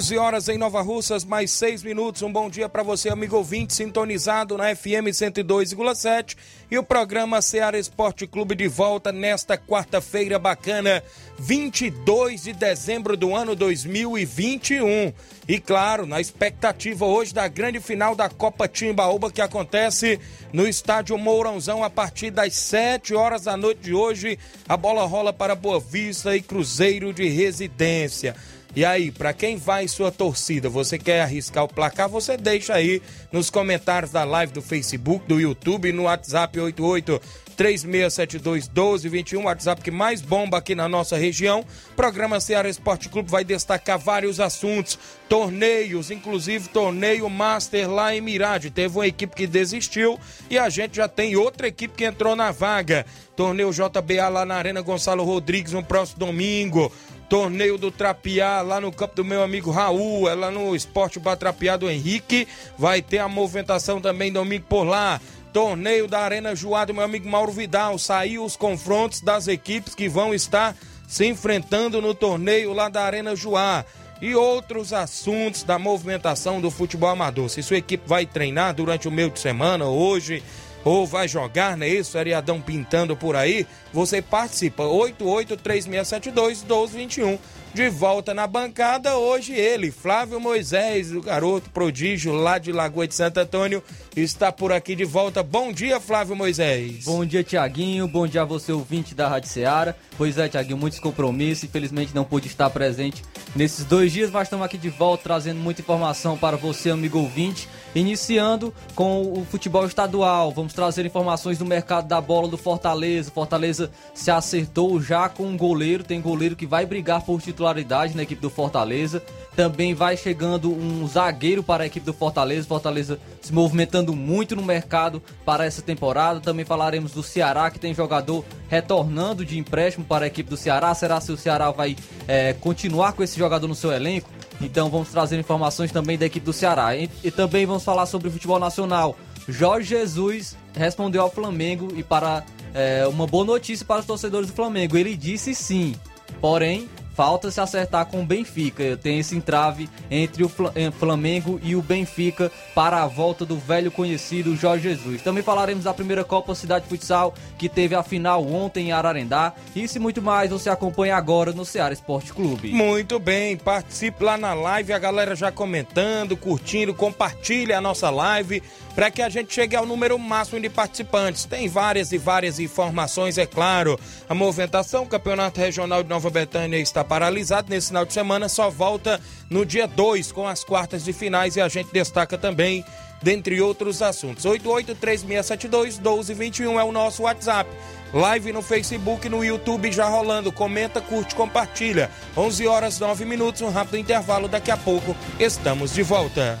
[0.00, 2.22] 11 horas em Nova Russas, mais 6 minutos.
[2.22, 6.38] Um bom dia para você, amigo ouvinte, sintonizado na FM 102,7
[6.70, 11.02] e o programa Ceará Esporte Clube de volta nesta quarta-feira bacana,
[11.38, 15.12] 22 de dezembro do ano 2021.
[15.46, 20.18] E claro, na expectativa hoje da grande final da Copa Timbaúba que acontece
[20.50, 24.38] no estádio Mourãozão a partir das 7 horas da noite de hoje.
[24.66, 28.34] A bola rola para Boa Vista e Cruzeiro de Residência.
[28.74, 30.68] E aí, para quem vai sua torcida?
[30.68, 32.08] Você quer arriscar o placar?
[32.08, 37.20] Você deixa aí nos comentários da live do Facebook, do YouTube, no WhatsApp 88
[37.56, 41.64] 3672 1221, WhatsApp que mais bomba aqui na nossa região.
[41.96, 44.98] Programa Ceará Esporte Clube vai destacar vários assuntos,
[45.28, 48.70] torneios, inclusive torneio Master lá em Mirade.
[48.70, 52.52] Teve uma equipe que desistiu e a gente já tem outra equipe que entrou na
[52.52, 53.04] vaga.
[53.36, 56.90] Torneio JBA lá na Arena Gonçalo Rodrigues no próximo domingo
[57.30, 61.76] torneio do Trapiá lá no campo do meu amigo Raul, é lá no Esporte Batrapiá
[61.76, 62.46] do Henrique.
[62.76, 65.20] Vai ter a movimentação também domingo por lá.
[65.52, 67.96] Torneio da Arena Joá do meu amigo Mauro Vidal.
[67.98, 70.76] Saiu os confrontos das equipes que vão estar
[71.06, 73.84] se enfrentando no torneio lá da Arena Joá.
[74.20, 77.48] E outros assuntos da movimentação do futebol amador.
[77.48, 80.42] Se sua equipe vai treinar durante o meio de semana, hoje,
[80.84, 82.12] ou vai jogar, não é isso?
[82.12, 84.84] Feriadão pintando por aí, você participa.
[84.84, 87.38] 8836721221.
[87.72, 93.14] De volta na bancada, hoje ele, Flávio Moisés, o garoto prodígio lá de Lagoa de
[93.14, 93.80] Santo Antônio,
[94.16, 95.40] está por aqui de volta.
[95.40, 97.04] Bom dia, Flávio Moisés.
[97.04, 98.08] Bom dia, Tiaguinho.
[98.08, 99.94] Bom dia a você, ouvinte da Rádio Ceará.
[100.18, 101.64] Pois é, Tiaguinho, muitos compromissos.
[101.64, 103.22] Infelizmente não pude estar presente
[103.54, 107.68] nesses dois dias, mas estamos aqui de volta trazendo muita informação para você, amigo ouvinte.
[107.94, 113.30] Iniciando com o futebol estadual, vamos trazer informações do mercado da bola do Fortaleza.
[113.30, 118.22] Fortaleza se acertou já com um goleiro, tem goleiro que vai brigar por titularidade na
[118.22, 119.22] equipe do Fortaleza.
[119.54, 122.66] Também vai chegando um zagueiro para a equipe do Fortaleza.
[122.66, 126.40] Fortaleza se movimentando muito no mercado para essa temporada.
[126.40, 130.94] Também falaremos do Ceará, que tem jogador retornando de empréstimo para a equipe do Ceará.
[130.94, 131.96] Será se o Ceará vai
[132.26, 134.30] é, continuar com esse jogador no seu elenco?
[134.60, 136.96] Então vamos trazer informações também da equipe do Ceará.
[136.96, 139.16] E, e também vamos falar sobre o futebol nacional.
[139.48, 144.54] Jorge Jesus respondeu ao Flamengo e para é, uma boa notícia para os torcedores do
[144.54, 144.96] Flamengo.
[144.96, 145.94] Ele disse sim,
[146.40, 146.88] porém
[147.20, 148.96] falta se acertar com o Benfica.
[148.96, 153.90] Tem esse entrave entre o eh, Flamengo e o Benfica para a volta do velho
[153.90, 155.20] conhecido Jorge Jesus.
[155.20, 159.52] Também falaremos da primeira Copa Cidade Futsal, que teve a final ontem em Ararendá.
[159.76, 162.72] Isso e muito mais você acompanha agora no Ceará Esporte Clube.
[162.72, 168.62] Muito bem, participe lá na live, a galera já comentando, curtindo, compartilhe a nossa live
[169.00, 171.46] para que a gente chegue ao número máximo de participantes.
[171.46, 173.98] Tem várias e várias informações, é claro.
[174.28, 178.68] A movimentação, o Campeonato Regional de Nova Betânia está paralisado nesse final de semana, só
[178.68, 182.84] volta no dia 2 com as quartas de finais e a gente destaca também,
[183.22, 184.44] dentre outros assuntos.
[184.44, 187.70] 8836721221 é o nosso WhatsApp.
[188.12, 190.52] Live no Facebook e no YouTube já rolando.
[190.52, 192.10] Comenta, curte, compartilha.
[192.36, 194.46] 11 horas 9 minutos, um rápido intervalo.
[194.46, 196.60] Daqui a pouco estamos de volta.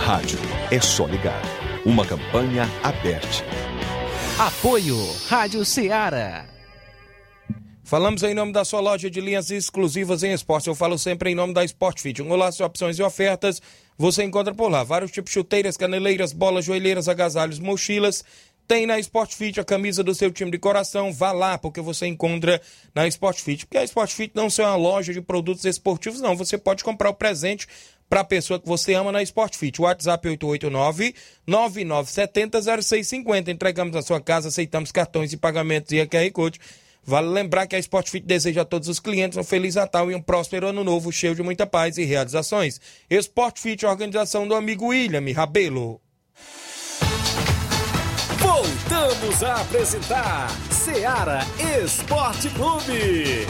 [0.00, 0.38] Rádio
[0.70, 1.42] é só ligar.
[1.84, 3.44] Uma campanha aberta.
[4.38, 4.96] Apoio
[5.28, 6.46] Rádio Ceará.
[7.84, 10.68] Falamos em nome da sua loja de linhas exclusivas em esporte.
[10.68, 12.22] Eu falo sempre em nome da Sport Fit.
[12.22, 13.60] Um golaço de opções e ofertas
[13.96, 14.82] você encontra por lá.
[14.82, 18.24] Vários tipos de chuteiras, caneleiras, bolas, joelheiras, agasalhos, mochilas.
[18.66, 21.12] Tem na Sport Fit a camisa do seu time de coração.
[21.12, 22.60] Vá lá, porque você encontra
[22.94, 23.66] na Sport Fit.
[23.66, 26.34] Porque a Sport Fit não é uma loja de produtos esportivos, não.
[26.36, 27.66] Você pode comprar o presente
[28.10, 29.80] para a pessoa que você ama na Sport Fit.
[29.80, 30.28] WhatsApp
[31.46, 33.48] 889-9970-0650.
[33.48, 36.58] Entregamos na sua casa, aceitamos cartões e pagamentos e a QR Code.
[37.04, 40.14] Vale lembrar que a Sport Fit deseja a todos os clientes um Feliz Natal e
[40.14, 42.80] um próspero ano novo, cheio de muita paz e realizações.
[43.08, 46.00] Sport Fit, organização do amigo William Rabelo.
[48.38, 51.40] Voltamos a apresentar Seara
[51.82, 53.46] Esporte Clube.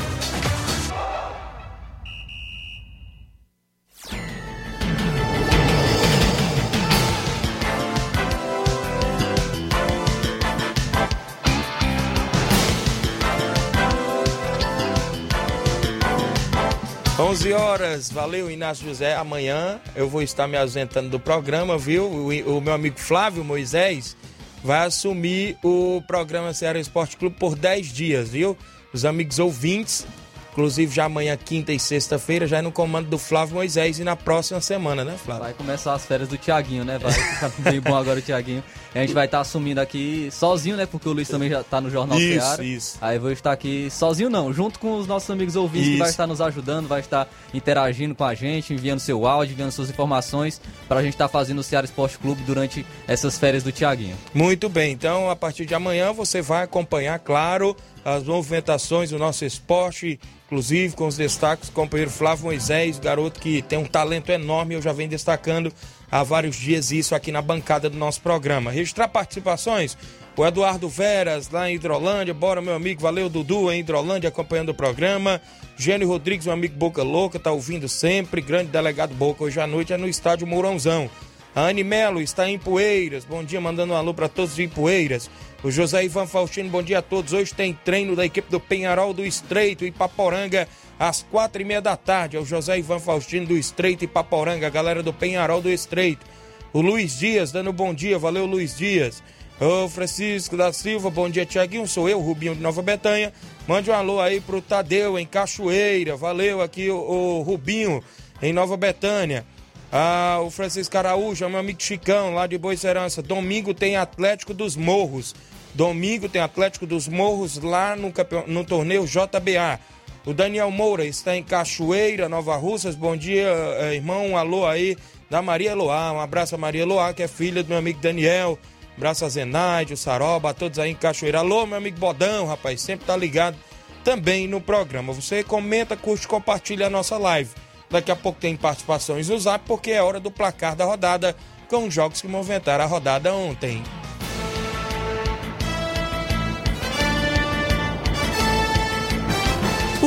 [17.21, 19.15] 11 horas, valeu Inácio José.
[19.15, 22.07] Amanhã eu vou estar me ausentando do programa, viu?
[22.07, 24.17] O, o meu amigo Flávio Moisés
[24.65, 28.57] vai assumir o programa Ceará Esporte Clube por 10 dias, viu?
[28.91, 30.07] Os amigos ouvintes
[30.53, 34.17] Inclusive, já amanhã, quinta e sexta-feira, já é no comando do Flávio Moisés e na
[34.17, 35.45] próxima semana, né, Flávio?
[35.45, 36.99] Vai começar as férias do Tiaguinho, né?
[36.99, 38.63] Vai ficar bem bom agora o Tiaguinho.
[38.95, 40.85] A gente vai estar assumindo aqui sozinho, né?
[40.85, 42.65] Porque o Luiz também já está no Jornal isso, Ceará.
[42.65, 42.99] Isso.
[43.01, 45.93] Aí vou estar aqui sozinho, não, junto com os nossos amigos ouvintes isso.
[45.93, 49.71] que vai estar nos ajudando, vai estar interagindo com a gente, enviando seu áudio, enviando
[49.71, 53.71] suas informações para a gente estar fazendo o Ceará Esporte Clube durante essas férias do
[53.71, 54.17] Tiaguinho.
[54.35, 59.45] Muito bem, então a partir de amanhã você vai acompanhar, claro, as movimentações do nosso
[59.45, 60.19] esporte
[60.51, 64.83] inclusive com os destaques do companheiro Flávio Moisés, garoto que tem um talento enorme, eu
[64.83, 65.73] já venho destacando
[66.11, 68.71] há vários dias isso aqui na bancada do nosso programa.
[68.71, 69.97] Registrar participações,
[70.37, 74.75] o Eduardo Veras, lá em Hidrolândia, bora meu amigo, valeu Dudu em Hidrolândia acompanhando o
[74.75, 75.41] programa.
[75.77, 79.93] Gênio Rodrigues, meu amigo Boca Louca, tá ouvindo sempre, grande delegado Boca, hoje à noite
[79.93, 81.11] é no estádio Mourãozão.
[81.55, 85.29] A Anne Melo está em Poeiras, bom dia, mandando um alô para todos de Poeiras.
[85.65, 87.33] O José Ivan Faustino, bom dia a todos.
[87.33, 90.69] Hoje tem treino da equipe do Penharol do Estreito e Paporanga
[91.01, 92.37] às quatro e meia da tarde.
[92.37, 96.27] É o José Ivan Faustino do Estreito e Paporanga, a galera do Penharol do Estreito.
[96.75, 99.23] O Luiz Dias dando bom dia, valeu Luiz Dias.
[99.59, 103.33] Ô Francisco da Silva, bom dia Tiaguinho, sou eu, Rubinho de Nova Betânia.
[103.67, 108.03] Mande um alô aí pro Tadeu em Cachoeira, valeu aqui o, o Rubinho
[108.43, 109.45] em Nova Betânia.
[109.93, 113.23] Ah, o Francisco Araújo, é meu amigo Chicão, lá de Boa Serança.
[113.23, 115.35] Domingo tem Atlético dos Morros.
[115.75, 118.13] Domingo tem Atlético dos Morros lá no,
[118.47, 119.81] no torneio JBA.
[120.27, 122.95] O Daniel Moura está em Cachoeira, Nova Russas.
[122.95, 124.27] Bom dia, eh, irmão.
[124.29, 124.97] Um alô aí
[125.31, 126.13] da Maria Loá.
[126.13, 128.59] Um abraço a Maria Loá, que é filha do meu amigo Daniel.
[128.93, 131.39] Um abraço a Zenaide, o Saroba, a todos aí em Cachoeira.
[131.39, 133.57] Alô, meu amigo Bodão, rapaz, sempre tá ligado
[134.05, 135.13] também no programa.
[135.15, 137.51] Você comenta, curte, compartilha a nossa live.
[137.89, 141.35] Daqui a pouco tem participações no zap, porque é hora do placar da rodada,
[141.69, 143.83] com os jogos que movimentaram a rodada ontem.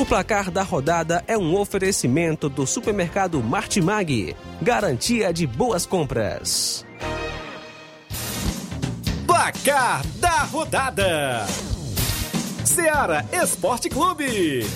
[0.03, 4.35] O placar da rodada é um oferecimento do supermercado Martimag.
[4.61, 6.85] Garantia de boas compras.
[9.25, 11.45] Placar da rodada:
[12.65, 14.67] Seara Esporte Clube.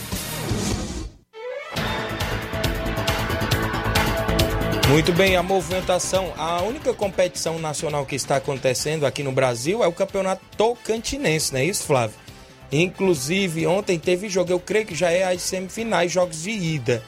[4.87, 9.87] Muito bem, a movimentação, a única competição nacional que está acontecendo aqui no Brasil é
[9.87, 12.26] o Campeonato Tocantinense, não é isso, Flávio?
[12.71, 17.03] Inclusive, ontem teve jogo, eu creio que já é as semifinais, jogos de ida.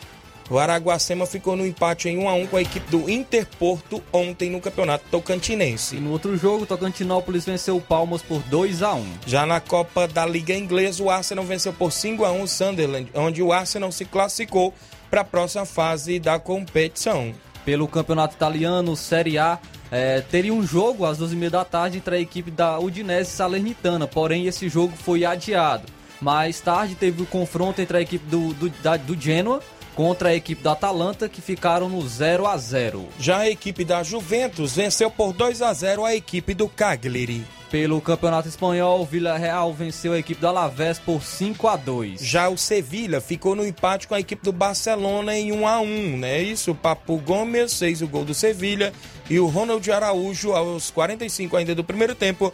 [0.49, 4.49] O Araguacema ficou no empate em 1 a 1 com a equipe do Interporto ontem
[4.49, 5.97] no Campeonato Tocantinense.
[5.97, 9.05] E no outro jogo, Tocantinópolis venceu o Palmas por 2 a 1.
[9.27, 13.11] Já na Copa da Liga Inglesa, o Arsenal venceu por 5 a 1 o Sunderland,
[13.13, 14.73] onde o Arsenal se classificou
[15.11, 17.31] para a próxima fase da competição.
[17.63, 19.59] Pelo Campeonato Italiano, Série A,
[19.91, 24.45] é, teria um jogo às 12h30 da tarde entre a equipe da Udinese Salernitana, porém
[24.45, 25.83] esse jogo foi adiado.
[26.21, 29.61] Mais tarde teve o confronto entre a equipe do, do, da, do Genoa
[29.95, 34.03] contra a equipe da Atalanta, que ficaram no 0 a 0 Já a equipe da
[34.03, 37.45] Juventus venceu por 2 a 0 a equipe do Cagliari.
[37.71, 42.19] Pelo Campeonato Espanhol, Vila Real venceu a equipe do Alavés por 5 a 2.
[42.19, 46.17] Já o Sevilha ficou no empate com a equipe do Barcelona em 1 a 1,
[46.17, 46.41] né?
[46.41, 48.91] Isso, o Papu Gomes fez o gol do Sevilha
[49.29, 52.51] e o Ronald Araújo, aos 45 ainda do primeiro tempo,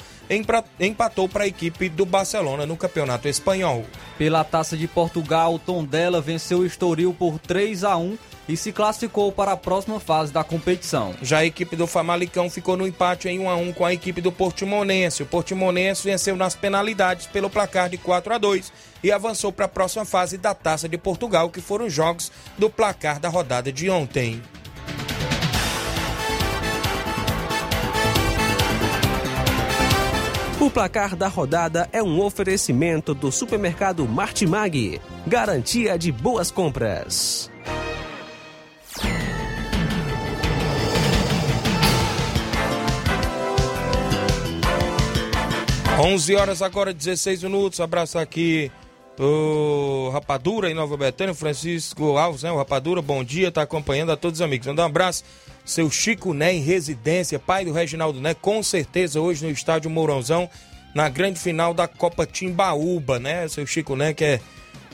[0.78, 3.86] empatou para a equipe do Barcelona no Campeonato Espanhol.
[4.18, 8.72] Pela Taça de Portugal, o Tondela venceu o Estoril por 3 a 1 e se
[8.72, 11.14] classificou para a próxima fase da competição.
[11.22, 14.22] Já a equipe do Famalicão ficou no empate em 1 a 1 com a equipe
[14.22, 15.24] do Portimonense.
[15.24, 18.72] O Portimonense venceu nas penalidades pelo placar de 4 a 2
[19.04, 22.70] e avançou para a próxima fase da Taça de Portugal, que foram os jogos do
[22.70, 24.42] placar da rodada de ontem.
[30.60, 37.52] O placar da rodada é um oferecimento do supermercado Martimag, garantia de boas compras.
[45.98, 47.80] 11 horas agora, 16 minutos.
[47.80, 48.70] Abraço aqui
[49.18, 52.52] o Rapadura em Nova Betânia, Francisco Alves, né?
[52.52, 54.68] O Rapadura, bom dia, tá acompanhando a todos os amigos.
[54.68, 55.24] Manda um abraço.
[55.64, 60.50] Seu Chico Né em residência, pai do Reginaldo Né, com certeza hoje no estádio Mourãozão,
[60.94, 63.48] na grande final da Copa Timbaúba, né?
[63.48, 64.42] Seu Chico Né, que é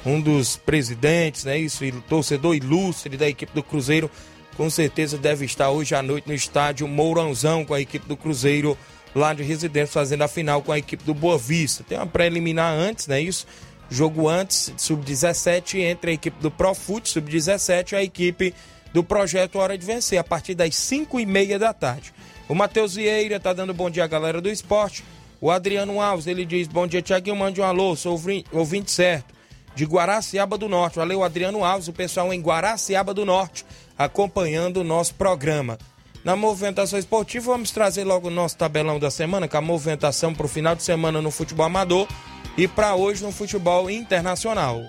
[0.06, 1.58] um dos presidentes, né?
[1.58, 4.10] Isso, torcedor ilustre da equipe do Cruzeiro,
[4.56, 8.78] com certeza deve estar hoje à noite no estádio Mourãozão com a equipe do Cruzeiro
[9.14, 11.84] lá de residência, fazendo a final com a equipe do Boa Vista.
[11.88, 13.20] Tem uma preliminar antes, né?
[13.22, 13.46] Isso.
[13.90, 18.54] Jogo antes, sub-17, entre a equipe do Profute, sub-17, e a equipe
[18.94, 22.14] do Projeto Hora de Vencer, a partir das 5 e meia da tarde.
[22.48, 25.04] O Matheus Vieira tá dando bom dia à galera do esporte.
[25.42, 28.20] O Adriano Alves, ele diz, bom dia, Tiaguinho, mande um alô, sou
[28.52, 29.34] ouvinte certo.
[29.74, 30.98] De Guaraciaba do Norte.
[30.98, 33.66] Valeu, Adriano Alves, o pessoal em Guaraciaba do Norte,
[33.98, 35.78] acompanhando o nosso programa.
[36.24, 40.46] Na movimentação esportiva, vamos trazer logo o nosso tabelão da semana, com a movimentação para
[40.46, 42.08] o final de semana no futebol amador
[42.56, 44.84] e para hoje no futebol internacional.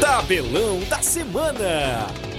[0.00, 2.31] Tabelão da semana.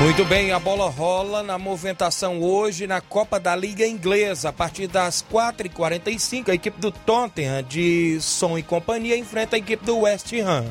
[0.00, 4.50] Muito bem, a bola rola na movimentação hoje na Copa da Liga Inglesa.
[4.50, 9.84] A partir das 4h45, a equipe do Tottenham de Som e Companhia enfrenta a equipe
[9.84, 10.66] do West Ham.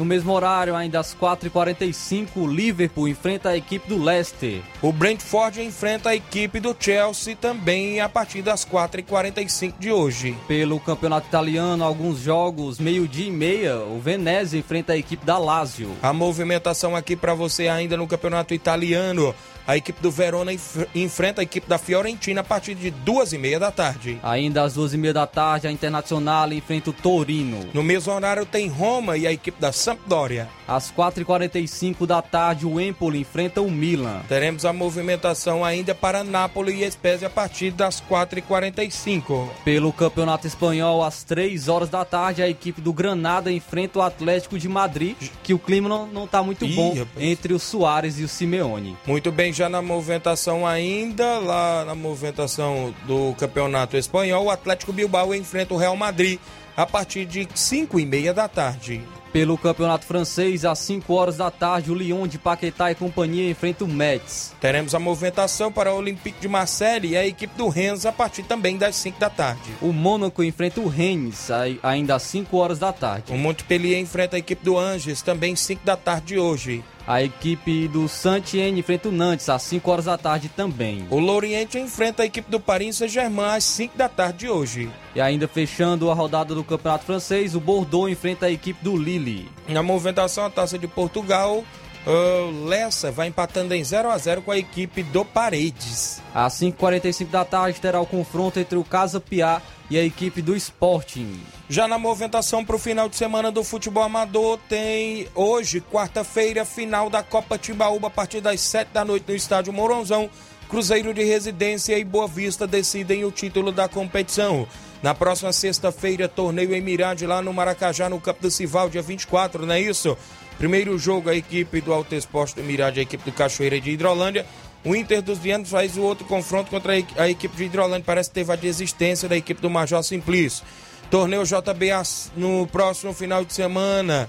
[0.00, 4.62] No mesmo horário, ainda às 4h45, o Liverpool enfrenta a equipe do Leicester.
[4.80, 10.34] O Brentford enfrenta a equipe do Chelsea também a partir das 4h45 de hoje.
[10.48, 15.94] Pelo campeonato italiano, alguns jogos, meio-dia e meia, o Venezia enfrenta a equipe da Lazio.
[16.02, 19.34] A movimentação aqui para você ainda no campeonato italiano.
[19.70, 20.50] A equipe do Verona
[20.92, 24.18] enfrenta a equipe da Fiorentina a partir de duas e meia da tarde.
[24.20, 27.68] Ainda às duas e meia da tarde, a Internacional enfrenta o Torino.
[27.72, 30.48] No mesmo horário tem Roma e a equipe da Sampdoria.
[30.70, 34.20] Às 4h45 da tarde, o Empoli enfrenta o Milan.
[34.28, 39.48] Teremos a movimentação ainda para Nápoles e Spezia a partir das 4h45.
[39.64, 44.56] Pelo Campeonato Espanhol, às 3 horas da tarde, a equipe do Granada enfrenta o Atlético
[44.60, 47.08] de Madrid, que o clima não, está muito Ih, bom rapaz.
[47.18, 48.96] entre o Soares e o Simeone.
[49.08, 55.34] Muito bem, já na movimentação ainda, lá na movimentação do Campeonato Espanhol, o Atlético Bilbao
[55.34, 56.38] enfrenta o Real Madrid
[56.76, 59.02] a partir de 5 e meia da tarde.
[59.32, 63.84] Pelo Campeonato Francês, às 5 horas da tarde, o Lyon de Paquetá e companhia enfrenta
[63.84, 64.52] o Metz.
[64.60, 68.42] Teremos a movimentação para o Olympique de Marseille e a equipe do Rennes a partir
[68.42, 69.70] também das 5 da tarde.
[69.80, 71.48] O Mônaco enfrenta o Rennes
[71.82, 73.32] ainda às 5 horas da tarde.
[73.32, 76.82] O Montpellier enfrenta a equipe do Angers também 5 da tarde de hoje.
[77.06, 81.06] A equipe do Saint-Étienne enfrenta o Nantes às 5 horas da tarde também.
[81.10, 84.90] O Lorient enfrenta a equipe do Paris Saint-Germain às 5 da tarde de hoje.
[85.14, 89.50] E ainda fechando a rodada do Campeonato Francês, o Bordeaux enfrenta a equipe do Lille.
[89.68, 91.64] Na movimentação, a Taça de Portugal,
[92.06, 96.22] o Lessa vai empatando em 0 a 0 com a equipe do Paredes.
[96.34, 100.56] Às 5h45 da tarde terá o confronto entre o Casa Piá e a equipe do
[100.56, 101.40] Sporting.
[101.68, 107.10] Já na movimentação para o final de semana do futebol amador, tem hoje, quarta-feira, final
[107.10, 110.30] da Copa Timbaúba, a partir das 7 da noite no estádio Mourãozão.
[110.68, 114.68] Cruzeiro de Residência e Boa Vista decidem o título da competição.
[115.02, 119.66] Na próxima sexta-feira, torneio em Mirade lá no Maracajá, no Campo do Cival, dia 24,
[119.66, 120.16] não é isso?
[120.58, 124.46] Primeiro jogo, a equipe do Alto Esporte do Mirade, a equipe do Cachoeira de Hidrolândia.
[124.84, 128.04] O Inter dos Vianos faz o outro confronto contra a equipe de Hidrolândia.
[128.04, 130.64] Parece que teve a desistência da equipe do Major Simplício.
[131.10, 132.02] Torneio JBA
[132.36, 134.28] no próximo final de semana,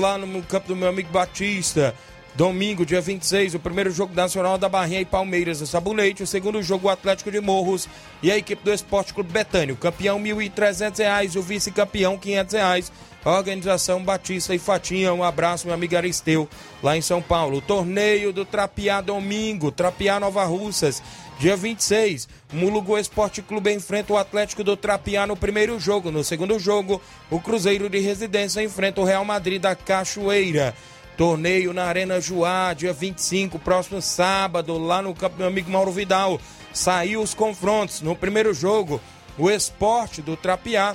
[0.00, 1.94] lá no campo do meu amigo Batista.
[2.36, 6.22] Domingo, dia 26, o primeiro jogo nacional da Barrinha e Palmeiras do Sabonete.
[6.22, 7.88] O segundo jogo, o Atlético de Morros
[8.22, 9.72] e a equipe do Esporte Clube Betânia.
[9.72, 12.92] O campeão, R$ 1.300 e o vice-campeão, R$ 500
[13.24, 16.48] Organização Batista e Fatinha, um abraço, meu amigo Aristeu,
[16.80, 17.60] lá em São Paulo.
[17.60, 21.02] Torneio do Trapiá domingo, Trapiá Nova Russas,
[21.40, 22.28] dia 26.
[22.52, 26.12] Mulugu Esporte Clube enfrenta o Atlético do Trapiá no primeiro jogo.
[26.12, 30.72] No segundo jogo, o Cruzeiro de Residência enfrenta o Real Madrid da Cachoeira.
[31.16, 36.38] Torneio na Arena Juá, dia 25, próximo sábado, lá no meu amigo Mauro Vidal.
[36.72, 38.02] Saiu os confrontos.
[38.02, 39.00] No primeiro jogo,
[39.38, 40.94] o Esporte do Trapiá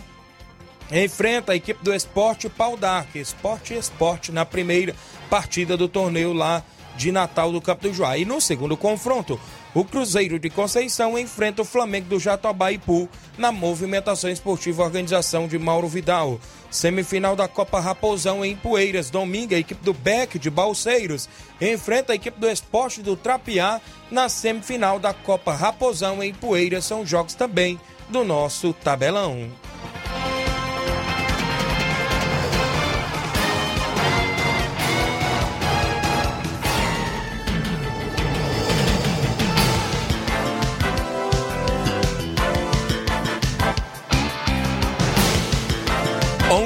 [0.91, 4.95] enfrenta a equipe do Esporte Pau d'Arco, Esporte Esporte na primeira
[5.29, 6.63] partida do torneio lá
[6.97, 8.17] de Natal do Joá.
[8.17, 9.39] E no segundo confronto,
[9.73, 13.07] o Cruzeiro de Conceição enfrenta o Flamengo do Jatobá Ipu
[13.37, 16.39] na movimentação esportiva organização de Mauro Vidal.
[16.69, 19.09] Semifinal da Copa Raposão em Poeiras.
[19.09, 21.29] Domingo, a equipe do Beck de Balseiros
[21.59, 23.79] enfrenta a equipe do Esporte do Trapiá
[24.09, 26.85] na semifinal da Copa Raposão em Poeiras.
[26.85, 27.79] São jogos também
[28.09, 29.49] do nosso tabelão.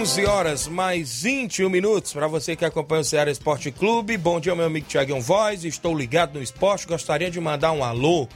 [0.05, 4.15] 11 horas mais 21 minutos para você que acompanha o Ceará Esporte Clube.
[4.17, 5.65] Bom dia, meu amigo Thiago Voz.
[5.65, 6.85] Estou ligado no esporte.
[6.85, 8.27] Gostaria de mandar um alô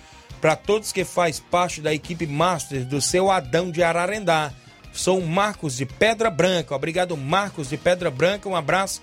[0.41, 4.51] para todos que faz parte da equipe Master do seu Adão de Ararendá.
[4.91, 6.75] Sou Marcos de Pedra Branca.
[6.75, 8.49] Obrigado, Marcos de Pedra Branca.
[8.49, 8.99] Um abraço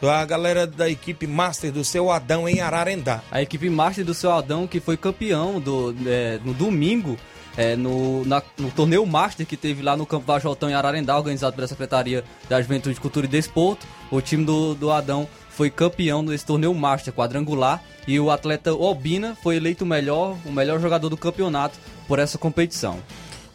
[0.00, 3.22] a galera da equipe Master do seu Adão em Ararendá.
[3.28, 7.18] A equipe Master do seu Adão que foi campeão do, é, no domingo
[7.56, 11.54] é, no, na, no torneio Master que teve lá no Campo Vajotão em Ararendá, organizado
[11.54, 13.86] pela Secretaria da Juventude, Cultura e Desporto.
[14.10, 19.36] O time do, do Adão foi campeão desse torneio Master quadrangular e o atleta Obina
[19.42, 22.98] foi eleito o melhor, o melhor jogador do campeonato por essa competição.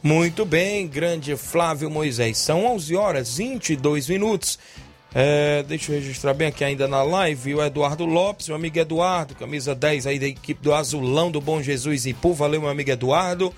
[0.01, 2.37] Muito bem, grande Flávio Moisés.
[2.37, 4.57] São 11 horas 22 minutos.
[5.13, 9.33] É, deixa eu registrar bem aqui ainda na live o Eduardo Lopes, meu amigo Eduardo,
[9.33, 12.33] camisa 10 aí da equipe do Azulão do Bom Jesus Ipu.
[12.33, 13.53] Valeu, meu amigo Eduardo.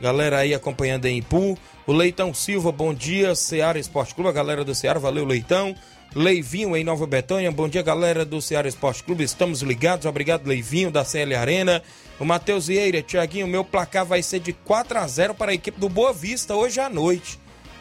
[0.00, 1.58] Galera aí acompanhando em Ipu.
[1.86, 3.34] O Leitão Silva, bom dia.
[3.34, 5.74] Seara Esporte Clube, a galera do Seara, valeu, Leitão.
[6.14, 9.24] Leivinho em Nova Betânia, bom dia, galera do Seara Esporte Clube.
[9.24, 11.82] Estamos ligados, obrigado, Leivinho, da CL Arena.
[12.20, 15.80] O Matheus Vieira, Tiaguinho, meu placar vai ser de 4 a 0 para a equipe
[15.80, 17.40] do Boa Vista hoje à noite.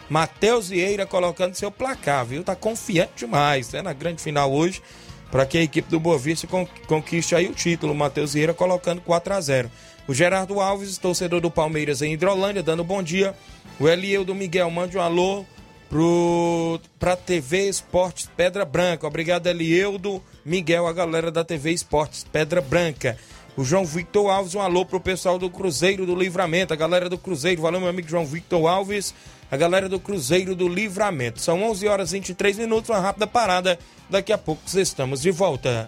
[0.09, 2.43] Matheus Vieira colocando seu placar, viu?
[2.43, 3.83] Tá confiante demais, né?
[3.83, 4.81] Na grande final hoje,
[5.29, 6.47] para que a equipe do Boa Vista
[6.87, 7.93] conquiste aí o título.
[7.93, 9.71] Matheus Vieira colocando 4 a 0
[10.07, 13.33] o Gerardo Alves, torcedor do Palmeiras em Hidrolândia, dando bom dia.
[13.79, 15.45] O Elieldo Miguel, mande um alô
[15.89, 19.07] pro, pra TV Esportes Pedra Branca.
[19.07, 23.17] Obrigado, Elieldo Miguel, a galera da TV Esportes Pedra Branca.
[23.55, 27.17] O João Victor Alves, um alô pro pessoal do Cruzeiro do Livramento, a galera do
[27.17, 27.61] Cruzeiro.
[27.61, 29.13] Valeu, meu amigo João Victor Alves,
[29.51, 31.39] a galera do Cruzeiro do Livramento.
[31.39, 33.77] São 11 horas e 23 minutos, uma rápida parada.
[34.09, 35.87] Daqui a pouco estamos de volta.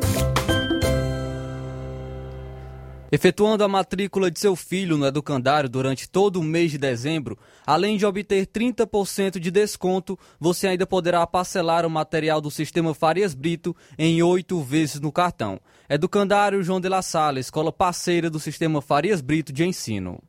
[3.11, 7.97] Efetuando a matrícula de seu filho no educandário durante todo o mês de dezembro, além
[7.97, 13.75] de obter 30% de desconto, você ainda poderá parcelar o material do sistema Farias Brito
[13.97, 15.59] em oito vezes no cartão.
[15.89, 20.23] Educandário João de La Salle, escola parceira do sistema Farias Brito de ensino.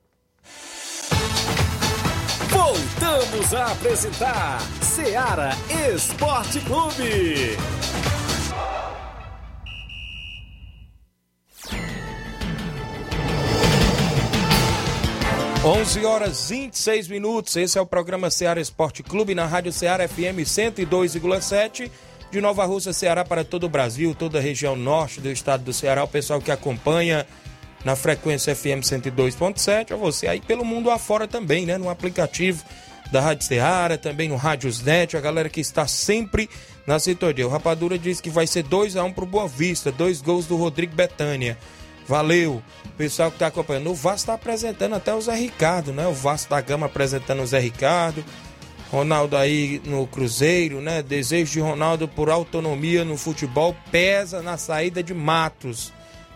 [2.51, 5.51] Voltamos a apresentar Seara
[5.95, 7.82] Esporte Clube.
[15.64, 17.55] 11 horas 26 minutos.
[17.55, 21.88] Esse é o programa Ceará Esporte Clube na Rádio Ceará FM 102,7
[22.33, 25.72] de Nova Rússia, Ceará para todo o Brasil, toda a região norte do estado do
[25.72, 27.25] Ceará, o pessoal que acompanha
[27.85, 32.64] na frequência FM 102.7, ou você aí pelo mundo afora também, né, no aplicativo
[33.12, 36.51] da Rádio Ceará, também no Rádiosnet, a galera que está sempre
[36.88, 37.46] na sintonia.
[37.46, 40.46] O Rapadura diz que vai ser 2 a 1 um pro Boa Vista, dois gols
[40.46, 41.57] do Rodrigo Betânia.
[42.06, 42.62] Valeu,
[42.96, 43.90] pessoal que está acompanhando.
[43.90, 46.06] O Vasco está apresentando até o Zé Ricardo, né?
[46.06, 48.24] O Vasco da Gama apresentando o Zé Ricardo.
[48.90, 51.02] Ronaldo aí no Cruzeiro, né?
[51.02, 55.92] Desejo de Ronaldo por autonomia no futebol pesa na saída de Matos.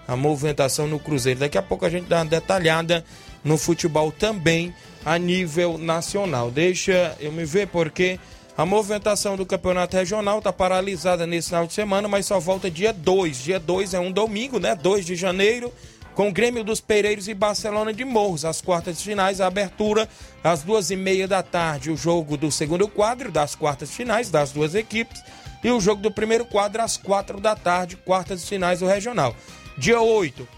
[0.08, 1.40] A movimentação no Cruzeiro.
[1.40, 3.04] Daqui a pouco a gente dá uma detalhada
[3.44, 4.74] no futebol também
[5.04, 6.50] a nível nacional.
[6.50, 8.18] Deixa eu me ver porque
[8.56, 12.90] a movimentação do campeonato regional está paralisada nesse final de semana, mas só volta dia
[12.90, 13.42] 2.
[13.42, 14.74] Dia 2 é um domingo, né?
[14.74, 15.70] 2 de janeiro,
[16.14, 18.46] com o Grêmio dos Pereiros e Barcelona de Morros.
[18.46, 20.08] As quartas de finais, a abertura
[20.42, 21.90] às duas e meia da tarde.
[21.90, 25.22] O jogo do segundo quadro das quartas de finais das duas equipes.
[25.62, 29.36] E o jogo do primeiro quadro às quatro da tarde, quartas de finais do regional.
[29.76, 30.48] Dia 8,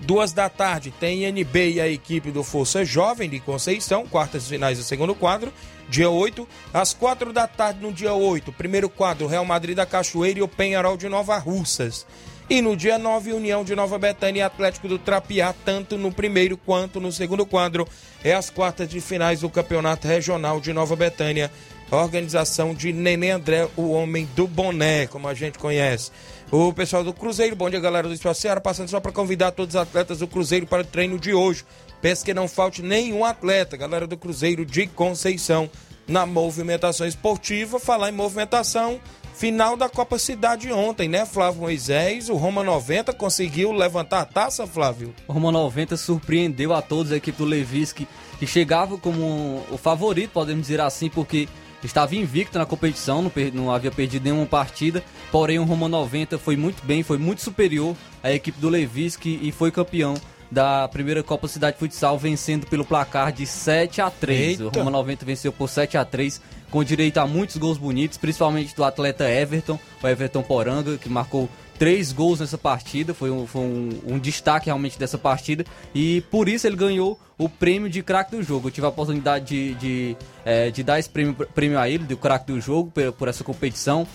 [0.00, 4.78] Duas da tarde tem NB e a equipe do Força Jovem de Conceição, quartas finais
[4.78, 5.52] do segundo quadro
[5.88, 6.46] dia 8.
[6.72, 10.48] Às 4 da tarde, no dia 8, primeiro quadro, Real Madrid da Cachoeira e o
[10.48, 12.06] Penharol de Nova Russas.
[12.50, 16.56] E no dia 9, União de Nova Betânia e Atlético do Trapiá, tanto no primeiro
[16.56, 17.86] quanto no segundo quadro.
[18.24, 21.50] É as quartas de finais do Campeonato Regional de Nova Betânia.
[21.90, 26.10] Organização de Nenê André, o homem do boné, como a gente conhece.
[26.50, 29.74] O pessoal do Cruzeiro, bom dia galera do Espaço Ceará, passando só para convidar todos
[29.74, 31.62] os atletas do Cruzeiro para o treino de hoje.
[32.00, 35.68] Peço que não falte nenhum atleta, galera do Cruzeiro de Conceição,
[36.06, 37.78] na movimentação esportiva.
[37.78, 38.98] Falar em movimentação,
[39.34, 42.30] final da Copa Cidade ontem, né, Flávio Moisés?
[42.30, 45.14] O Roma 90 conseguiu levantar a taça, Flávio?
[45.26, 48.08] O Roma 90 surpreendeu a todos a equipe do Levisque,
[48.38, 51.46] que chegava como o favorito, podemos dizer assim, porque
[51.86, 56.56] estava invicto na competição, não, não, havia perdido nenhuma partida, porém o Roma 90 foi
[56.56, 60.14] muito bem, foi muito superior à equipe do Levisque e foi campeão
[60.50, 64.64] da primeira Copa Cidade Futsal, vencendo pelo placar de 7 a 3 Eita.
[64.64, 68.74] O Roma 90 venceu por 7 a 3 com direito a muitos gols bonitos, principalmente
[68.74, 73.60] do atleta Everton, o Everton Poranga, que marcou três gols nessa partida, foi, um, foi
[73.62, 75.64] um, um, destaque realmente dessa partida,
[75.94, 78.68] e por isso ele ganhou o prêmio de craque do jogo.
[78.68, 82.16] Eu tive a oportunidade de, de, é, de dar esse prêmio, prêmio a ele, do
[82.16, 84.06] craque do jogo, por, por essa competição.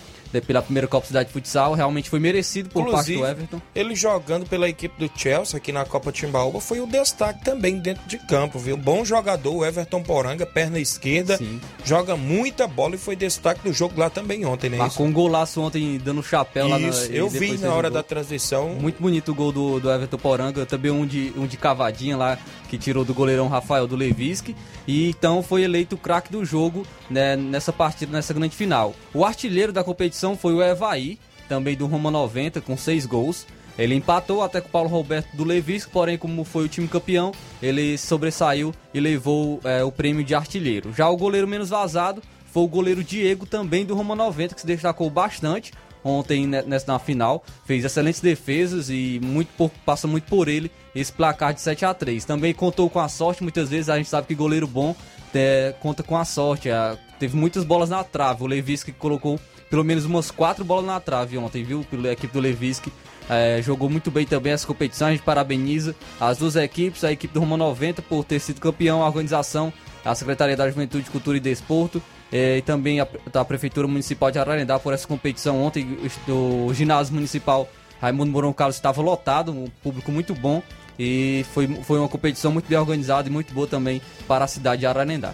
[0.41, 1.73] Pela primeira Copa Cidade de Futsal.
[1.73, 3.61] Realmente foi merecido por Inclusive, parte do Everton.
[3.75, 8.07] Ele jogando pela equipe do Chelsea aqui na Copa Timbaúba foi o destaque também dentro
[8.07, 8.77] de campo, viu?
[8.77, 11.59] Bom jogador, o Everton Poranga, perna esquerda, Sim.
[11.83, 14.77] joga muita bola e foi destaque do jogo lá também ontem, né?
[14.77, 17.97] Marcou um golaço ontem dando chapéu lá na Isso, eu vi na hora gol.
[17.97, 18.69] da transição.
[18.69, 22.37] Muito bonito o gol do, do Everton Poranga, também um de, um de cavadinha lá,
[22.69, 24.55] que tirou do goleirão Rafael do Levisque.
[24.87, 28.93] E então foi eleito o craque do jogo né, nessa partida, nessa grande final.
[29.13, 33.45] O artilheiro da competição foi o Evaí, também do Roma 90, com seis gols.
[33.77, 37.31] Ele empatou até com o Paulo Roberto do Levisque, porém, como foi o time campeão,
[37.61, 40.93] ele sobressaiu e levou é, o prêmio de artilheiro.
[40.93, 44.67] Já o goleiro menos vazado foi o goleiro Diego, também do Roma 90, que se
[44.67, 45.71] destacou bastante
[46.03, 51.11] ontem nessa na final, fez excelentes defesas e muito por- passa muito por ele esse
[51.11, 54.27] placar de 7 a 3 Também contou com a sorte, muitas vezes a gente sabe
[54.27, 54.93] que goleiro bom
[55.33, 56.69] é, conta com a sorte.
[56.69, 58.43] é, teve muitas bolas na trave.
[58.43, 59.39] O Levisque colocou
[59.73, 61.83] pelo menos umas quatro bolas na trave ontem, viu?
[61.89, 62.93] Pela equipe do Levisque.
[63.27, 65.07] É, jogou muito bem também essa competição.
[65.07, 69.01] A gente parabeniza as duas equipes, a equipe do Roma 90 por ter sido campeão,
[69.01, 69.73] a organização,
[70.05, 72.03] a Secretaria da Juventude, Cultura e Desporto.
[72.31, 75.59] é, e também a, a Prefeitura Municipal de Ararendá por essa competição.
[75.59, 75.97] Ontem
[76.29, 77.67] o ginásio municipal
[77.99, 80.61] Raimundo Mourão Carlos estava lotado, um público muito bom.
[80.99, 84.81] E foi, foi uma competição muito bem organizada e muito boa também para a cidade
[84.81, 85.33] de Ararendá.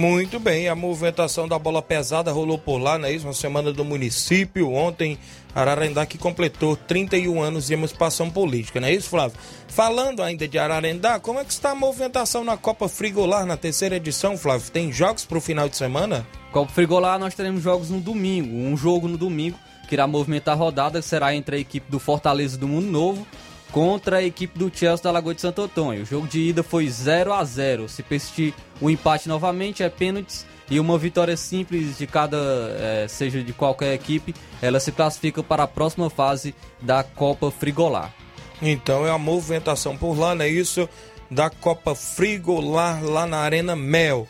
[0.00, 3.26] Muito bem, a movimentação da bola pesada rolou por lá, não é isso?
[3.26, 4.72] Uma semana do município.
[4.72, 5.18] Ontem,
[5.54, 9.38] Ararendá que completou 31 anos de emancipação política, não é isso, Flávio?
[9.68, 13.96] Falando ainda de Ararendá, como é que está a movimentação na Copa Frigolar na terceira
[13.96, 14.70] edição, Flávio?
[14.70, 16.26] Tem jogos para o final de semana?
[16.50, 18.56] Copa Frigolar nós teremos jogos no domingo.
[18.56, 22.56] Um jogo no domingo que irá movimentar a rodada será entre a equipe do Fortaleza
[22.56, 23.26] do Mundo Novo
[23.70, 26.02] contra a equipe do Chelsea da Lagoa de Santo Antônio.
[26.02, 30.44] O jogo de ida foi 0 a 0 Se persistir o empate novamente, é pênaltis
[30.70, 35.64] e uma vitória simples de cada, eh, seja de qualquer equipe, ela se classifica para
[35.64, 38.14] a próxima fase da Copa Frigolar.
[38.62, 40.88] Então é a movimentação por lá, não é isso?
[41.28, 44.28] Da Copa Frigolar lá na Arena Mel.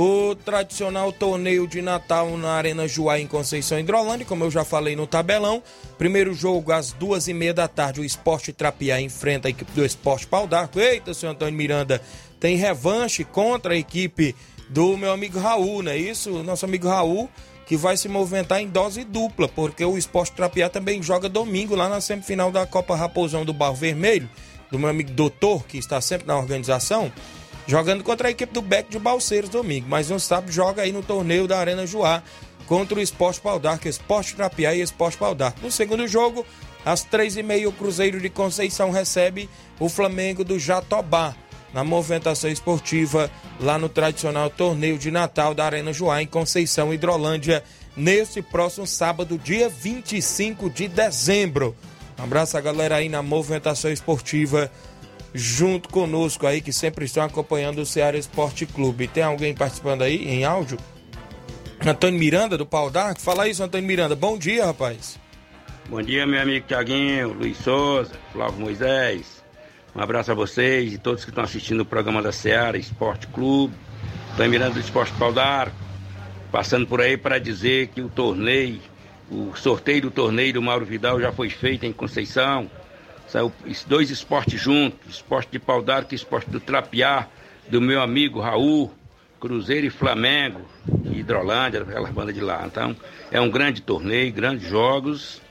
[0.00, 4.94] O tradicional torneio de Natal na Arena Juá em Conceição Hidrolândia, como eu já falei
[4.94, 5.60] no tabelão.
[5.98, 9.84] Primeiro jogo às duas e meia da tarde, o Esporte Trapiá enfrenta a equipe do
[9.84, 10.78] Esporte Pau d'Arco.
[10.78, 12.00] Eita, senhor Antônio Miranda,
[12.38, 14.36] tem revanche contra a equipe
[14.68, 16.44] do meu amigo Raul, não é isso?
[16.44, 17.28] Nosso amigo Raul,
[17.66, 21.88] que vai se movimentar em dose dupla, porque o Esporte Trapiá também joga domingo lá
[21.88, 24.30] na semifinal da Copa Raposão do Barro Vermelho,
[24.70, 27.12] do meu amigo Doutor, que está sempre na organização
[27.68, 29.86] jogando contra a equipe do Beck de Balseiros domingo.
[29.88, 32.22] Mas no sábado joga aí no torneio da Arena Juá
[32.66, 35.60] contra o Esporte Pau d'Arco, Esporte Trapiá e Esporte Pau d'Arco.
[35.62, 36.44] No segundo jogo,
[36.84, 41.36] às três e meia, o Cruzeiro de Conceição recebe o Flamengo do Jatobá
[41.72, 47.62] na movimentação esportiva lá no tradicional torneio de Natal da Arena Juá em Conceição, Hidrolândia,
[47.94, 51.76] neste próximo sábado, dia 25 de dezembro.
[52.18, 54.70] Um abraço a galera aí na movimentação esportiva
[55.34, 59.08] junto conosco aí, que sempre estão acompanhando o Ceará Esporte Clube.
[59.08, 60.78] Tem alguém participando aí em áudio?
[61.86, 63.20] Antônio Miranda, do Pau d'Arco.
[63.20, 64.16] Fala isso, Antônio Miranda.
[64.16, 65.18] Bom dia, rapaz.
[65.88, 69.42] Bom dia, meu amigo Tiaguinho, Luiz Souza, Flávio Moisés.
[69.94, 73.74] Um abraço a vocês e todos que estão assistindo o programa da Ceará Esporte Clube.
[74.32, 75.76] Antônio Miranda do Esporte Pau d'Arco.
[76.50, 78.80] Passando por aí para dizer que o torneio,
[79.30, 82.70] o sorteio do torneio do Mauro Vidal já foi feito em Conceição.
[83.28, 83.52] Saiu
[83.86, 87.28] dois esportes juntos, esporte de pau d'arco e esporte do trapear,
[87.68, 88.92] do meu amigo Raul,
[89.38, 92.64] Cruzeiro e Flamengo, de Hidrolândia, aquelas bandas de lá.
[92.66, 92.96] Então,
[93.30, 95.42] é um grande torneio, grandes jogos,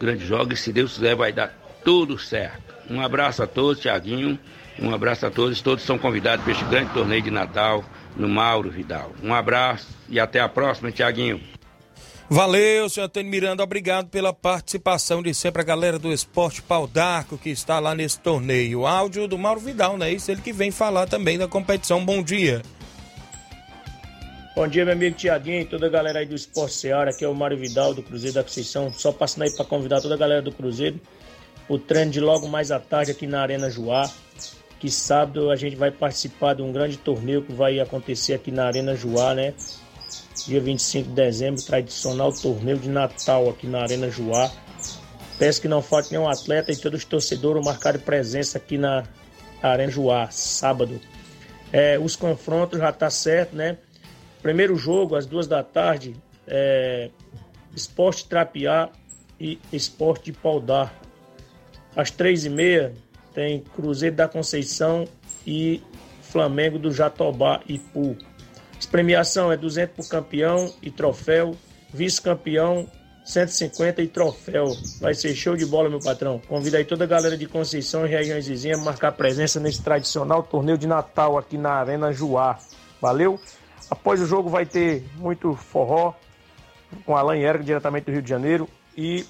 [0.00, 1.52] grandes jogos, e se Deus quiser vai dar
[1.84, 2.74] tudo certo.
[2.88, 4.38] Um abraço a todos, Tiaguinho,
[4.78, 7.84] um abraço a todos, todos são convidados para este grande torneio de Natal
[8.16, 9.12] no Mauro Vidal.
[9.22, 11.55] Um abraço e até a próxima, Tiaguinho.
[12.28, 13.62] Valeu, senhor Antônio Miranda.
[13.62, 18.18] Obrigado pela participação de sempre a galera do Esporte Pau d'Arco que está lá nesse
[18.18, 18.84] torneio.
[18.84, 20.12] Áudio do Mauro Vidal, né?
[20.12, 22.04] Isso ele que vem falar também da competição.
[22.04, 22.62] Bom dia.
[24.56, 27.10] Bom dia, meu amigo Tiaguinho e toda a galera aí do Esporte Seara.
[27.10, 28.92] Aqui é o Mário Vidal do Cruzeiro da Conceição.
[28.92, 31.00] Só passando aí para convidar toda a galera do Cruzeiro
[31.68, 34.10] o treino de logo mais à tarde aqui na Arena Joá.
[34.80, 38.66] Que sábado a gente vai participar de um grande torneio que vai acontecer aqui na
[38.66, 39.54] Arena Joá, né?
[40.44, 44.50] Dia 25 de dezembro, tradicional torneio de Natal aqui na Arena Joá.
[45.38, 49.04] Peço que não falte nenhum atleta e todos os torcedores marcarem presença aqui na
[49.62, 51.00] Arena Joá, sábado.
[51.72, 53.78] É, os confrontos já tá certo, né?
[54.40, 56.14] Primeiro jogo, às duas da tarde,
[56.46, 57.10] é,
[57.74, 58.88] Esporte Trapiá
[59.40, 61.06] e Esporte de Pau d'Arco.
[61.96, 62.94] Às três e meia,
[63.34, 65.06] tem Cruzeiro da Conceição
[65.46, 65.82] e
[66.22, 68.16] Flamengo do Jatobá e Pu.
[68.84, 71.56] Premiação é 200 por campeão e troféu,
[71.92, 72.86] vice-campeão
[73.26, 74.66] 150 e troféu.
[75.00, 76.40] Vai ser show de bola, meu patrão.
[76.46, 80.44] Convido aí toda a galera de Conceição e regiões vizinhas a marcar presença nesse tradicional
[80.44, 82.58] torneio de Natal aqui na Arena Juá.
[83.00, 83.40] Valeu?
[83.90, 86.14] Após o jogo vai ter muito forró
[87.04, 89.26] com Alan Erga, diretamente do Rio de Janeiro, e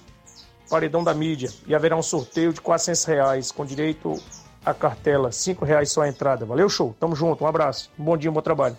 [0.68, 1.50] paredão da mídia.
[1.66, 4.22] E haverá um sorteio de 400 reais com direito
[4.64, 5.32] à cartela.
[5.32, 6.44] 5 reais só a entrada.
[6.44, 6.94] Valeu, show?
[7.00, 7.44] Tamo junto.
[7.44, 7.90] Um abraço.
[7.98, 8.76] Um bom dia, um bom trabalho.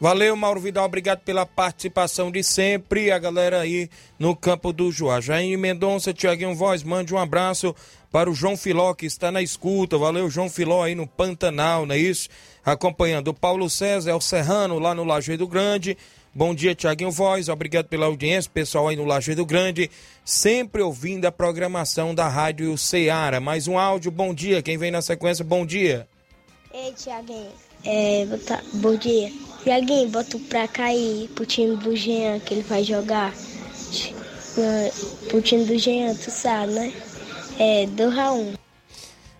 [0.00, 3.10] Valeu, Mauro Vidal, obrigado pela participação de sempre.
[3.10, 5.20] A galera aí no campo do Joá.
[5.20, 7.76] Jair Mendonça, Tiaguinho Voz, mande um abraço
[8.10, 9.98] para o João Filó, que está na escuta.
[9.98, 12.30] Valeu, João Filó, aí no Pantanal, não é isso?
[12.64, 15.98] Acompanhando o Paulo César, é o Serrano, lá no Lajeado Grande.
[16.34, 19.90] Bom dia, Tiaguinho Voz, obrigado pela audiência, pessoal aí no Lajeado Grande,
[20.24, 23.38] sempre ouvindo a programação da Rádio Ceará.
[23.38, 24.62] Mais um áudio, bom dia.
[24.62, 26.08] Quem vem na sequência, bom dia.
[26.72, 27.50] Ei, Tiaguinho,
[27.84, 29.30] é, bota, bom dia.
[29.62, 33.32] Tiaguinho, bota pra cair pro time do Jean que ele vai jogar.
[35.28, 36.92] Pro time do Jean, tu sabe, né?
[37.58, 38.54] É, do Raul.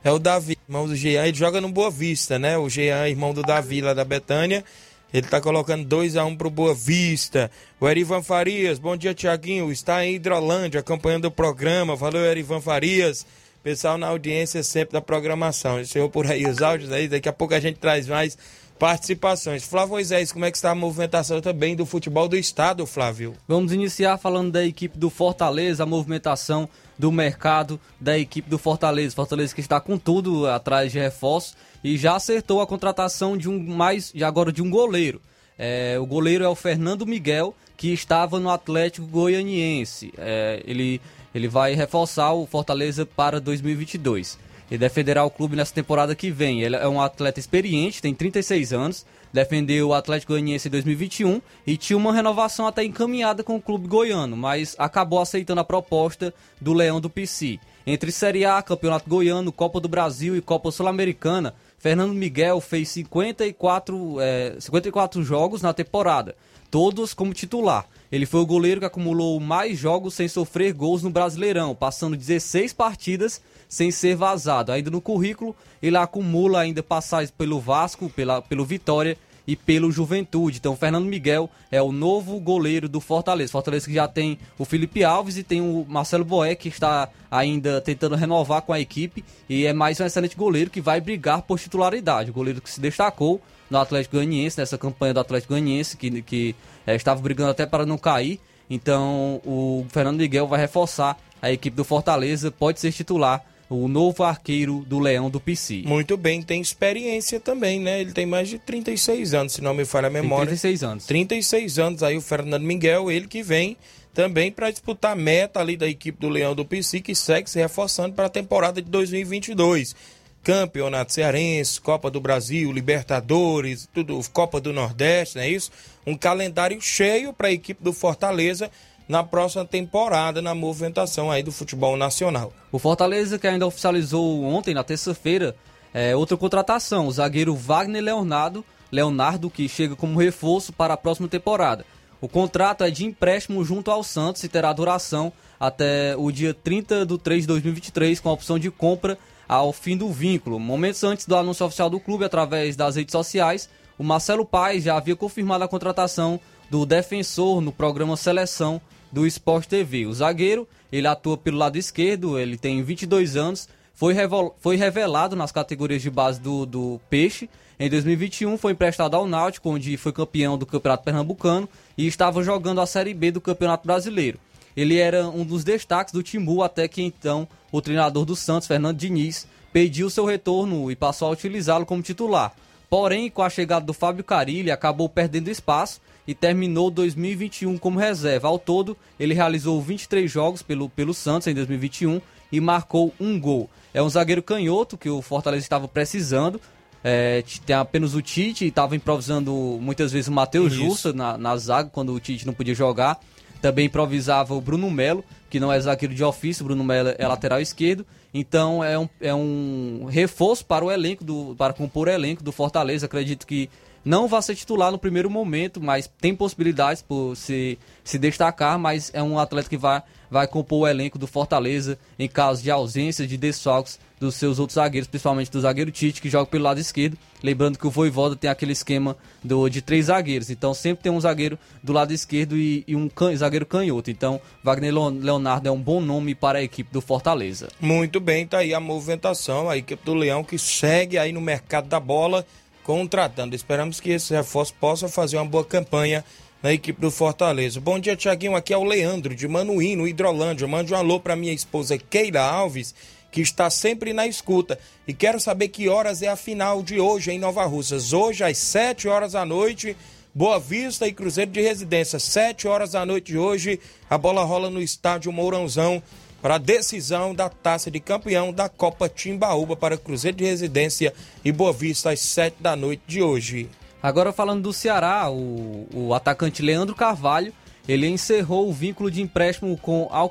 [0.04, 2.56] É o Davi, irmão do Jean, ele joga no Boa Vista, né?
[2.56, 4.64] O Jean, irmão do Davi lá da Betânia.
[5.12, 7.50] Ele tá colocando 2 a 1 um pro Boa Vista.
[7.80, 9.72] O Erivan Farias, bom dia, Tiaguinho.
[9.72, 11.96] Está em Hidrolândia acompanhando o programa.
[11.96, 13.26] Valeu, Erivan Farias.
[13.62, 15.84] Pessoal na audiência sempre da programação.
[15.84, 18.38] Chegou por aí os áudios aí, daqui a pouco a gente traz mais
[18.80, 19.62] participações.
[19.62, 23.34] Flávio Moisés, como é que está a movimentação também do futebol do estado, Flávio?
[23.46, 26.66] Vamos iniciar falando da equipe do Fortaleza, a movimentação
[26.98, 29.14] do mercado da equipe do Fortaleza.
[29.14, 33.62] Fortaleza que está com tudo atrás de reforços e já acertou a contratação de um
[33.62, 35.20] mais, de agora de um goleiro.
[35.58, 40.10] É, o goleiro é o Fernando Miguel, que estava no Atlético Goianiense.
[40.16, 41.02] É, ele,
[41.34, 44.38] ele vai reforçar o Fortaleza para 2022
[44.70, 46.62] e defenderá o clube nessa temporada que vem.
[46.62, 51.76] Ele é um atleta experiente, tem 36 anos, defendeu o Atlético Goianiense em 2021 e
[51.76, 56.72] tinha uma renovação até encaminhada com o clube goiano, mas acabou aceitando a proposta do
[56.72, 57.58] Leão do PC.
[57.86, 64.20] Entre Série A, Campeonato Goiano, Copa do Brasil e Copa Sul-Americana, Fernando Miguel fez 54,
[64.20, 66.36] é, 54 jogos na temporada,
[66.70, 67.86] todos como titular.
[68.10, 72.72] Ele foi o goleiro que acumulou mais jogos sem sofrer gols no Brasileirão, passando 16
[72.72, 74.72] partidas sem ser vazado.
[74.72, 80.58] Ainda no currículo, ele acumula ainda passagens pelo Vasco, pela, pelo Vitória e pelo Juventude.
[80.58, 83.52] Então, Fernando Miguel é o novo goleiro do Fortaleza.
[83.52, 87.80] Fortaleza que já tem o Felipe Alves e tem o Marcelo Boé, que está ainda
[87.80, 89.24] tentando renovar com a equipe.
[89.48, 92.30] E é mais um excelente goleiro que vai brigar por titularidade.
[92.30, 96.54] O goleiro que se destacou no Atlético Ganiense, nessa campanha do Atlético Ganiense, que, que
[96.86, 98.40] é, estava brigando até para não cair.
[98.68, 104.24] Então, o Fernando Miguel vai reforçar a equipe do Fortaleza, pode ser titular o novo
[104.24, 105.82] arqueiro do Leão do PC.
[105.86, 108.00] Muito bem, tem experiência também, né?
[108.00, 110.46] Ele tem mais de 36 anos, se não me falha a memória.
[110.46, 111.06] Tem 36 anos.
[111.06, 113.76] 36 anos aí o Fernando Miguel, ele que vem
[114.12, 117.60] também para disputar a meta ali da equipe do Leão do PC, que segue se
[117.60, 119.94] reforçando para a temporada de 2022.
[120.42, 125.70] Campeonato Cearense, Copa do Brasil, Libertadores, tudo, Copa do Nordeste, não é isso?
[126.06, 128.70] Um calendário cheio para a equipe do Fortaleza
[129.08, 132.52] na próxima temporada na movimentação aí do futebol nacional.
[132.70, 135.54] O Fortaleza que ainda oficializou ontem, na terça-feira,
[135.92, 141.28] é, outra contratação, o zagueiro Wagner Leonardo, Leonardo, que chega como reforço para a próxima
[141.28, 141.84] temporada.
[142.20, 147.04] O contrato é de empréstimo junto ao Santos e terá duração até o dia 30
[147.04, 149.18] de 3 de 2023, com a opção de compra
[149.50, 150.60] ao fim do vínculo.
[150.60, 154.96] Momentos antes do anúncio oficial do clube, através das redes sociais, o Marcelo Paes já
[154.96, 156.38] havia confirmado a contratação
[156.70, 160.06] do defensor no programa Seleção do Sport TV.
[160.06, 164.14] O zagueiro, ele atua pelo lado esquerdo, ele tem 22 anos, foi,
[164.60, 167.50] foi revelado nas categorias de base do, do Peixe.
[167.76, 172.80] Em 2021 foi emprestado ao Náutico, onde foi campeão do Campeonato Pernambucano e estava jogando
[172.80, 174.38] a Série B do Campeonato Brasileiro.
[174.76, 178.96] Ele era um dos destaques do Timbu até que então o treinador do Santos, Fernando
[178.96, 182.52] Diniz, pediu seu retorno e passou a utilizá-lo como titular.
[182.88, 188.48] Porém, com a chegada do Fábio Carilli, acabou perdendo espaço e terminou 2021 como reserva.
[188.48, 193.70] Ao todo, ele realizou 23 jogos pelo, pelo Santos em 2021 e marcou um gol.
[193.94, 196.60] É um zagueiro canhoto que o Fortaleza estava precisando.
[197.02, 201.88] É, tem apenas o Tite, estava improvisando muitas vezes o Matheus Justa na, na zaga
[201.88, 203.18] quando o Tite não podia jogar.
[203.60, 207.60] Também improvisava o Bruno Melo, que não é zagueiro de ofício, Bruno Melo é lateral
[207.60, 208.06] esquerdo.
[208.32, 212.52] Então é um, é um reforço para o elenco, do, para compor o elenco do
[212.52, 213.06] Fortaleza.
[213.06, 213.68] Acredito que
[214.04, 219.10] não vai ser titular no primeiro momento, mas tem possibilidades por se, se destacar, mas
[219.12, 223.26] é um atleta que vai vai compor o elenco do Fortaleza em caso de ausência
[223.26, 227.16] de desfalques dos seus outros zagueiros, principalmente do zagueiro Tite, que joga pelo lado esquerdo.
[227.42, 231.20] Lembrando que o Voivoda tem aquele esquema do, de três zagueiros, então sempre tem um
[231.20, 234.10] zagueiro do lado esquerdo e, e um can, zagueiro canhoto.
[234.10, 237.68] Então, Wagner Leonardo é um bom nome para a equipe do Fortaleza.
[237.80, 241.88] Muito bem, tá aí a movimentação, a equipe do Leão que segue aí no mercado
[241.88, 242.44] da bola
[242.84, 243.56] contratando.
[243.56, 246.22] Esperamos que esse reforço possa fazer uma boa campanha
[246.62, 247.80] na equipe do Fortaleza.
[247.80, 248.54] Bom dia, Tiaguinho.
[248.54, 250.66] Aqui é o Leandro de Manuíno, Hidrolândia.
[250.68, 252.94] Mande um alô para minha esposa Keila Alves
[253.30, 254.78] que está sempre na escuta.
[255.06, 258.12] E quero saber que horas é a final de hoje em Nova Russas.
[258.12, 259.96] Hoje, às 7 horas da noite,
[260.34, 262.18] Boa Vista e Cruzeiro de Residência.
[262.18, 266.02] 7 horas da noite de hoje, a bola rola no estádio Mourãozão
[266.42, 271.12] para a decisão da taça de campeão da Copa Timbaúba para Cruzeiro de Residência
[271.44, 273.68] e Boa Vista às 7 da noite de hoje.
[274.02, 277.52] Agora falando do Ceará, o, o atacante Leandro Carvalho
[277.88, 280.30] ele encerrou o vínculo de empréstimo com Al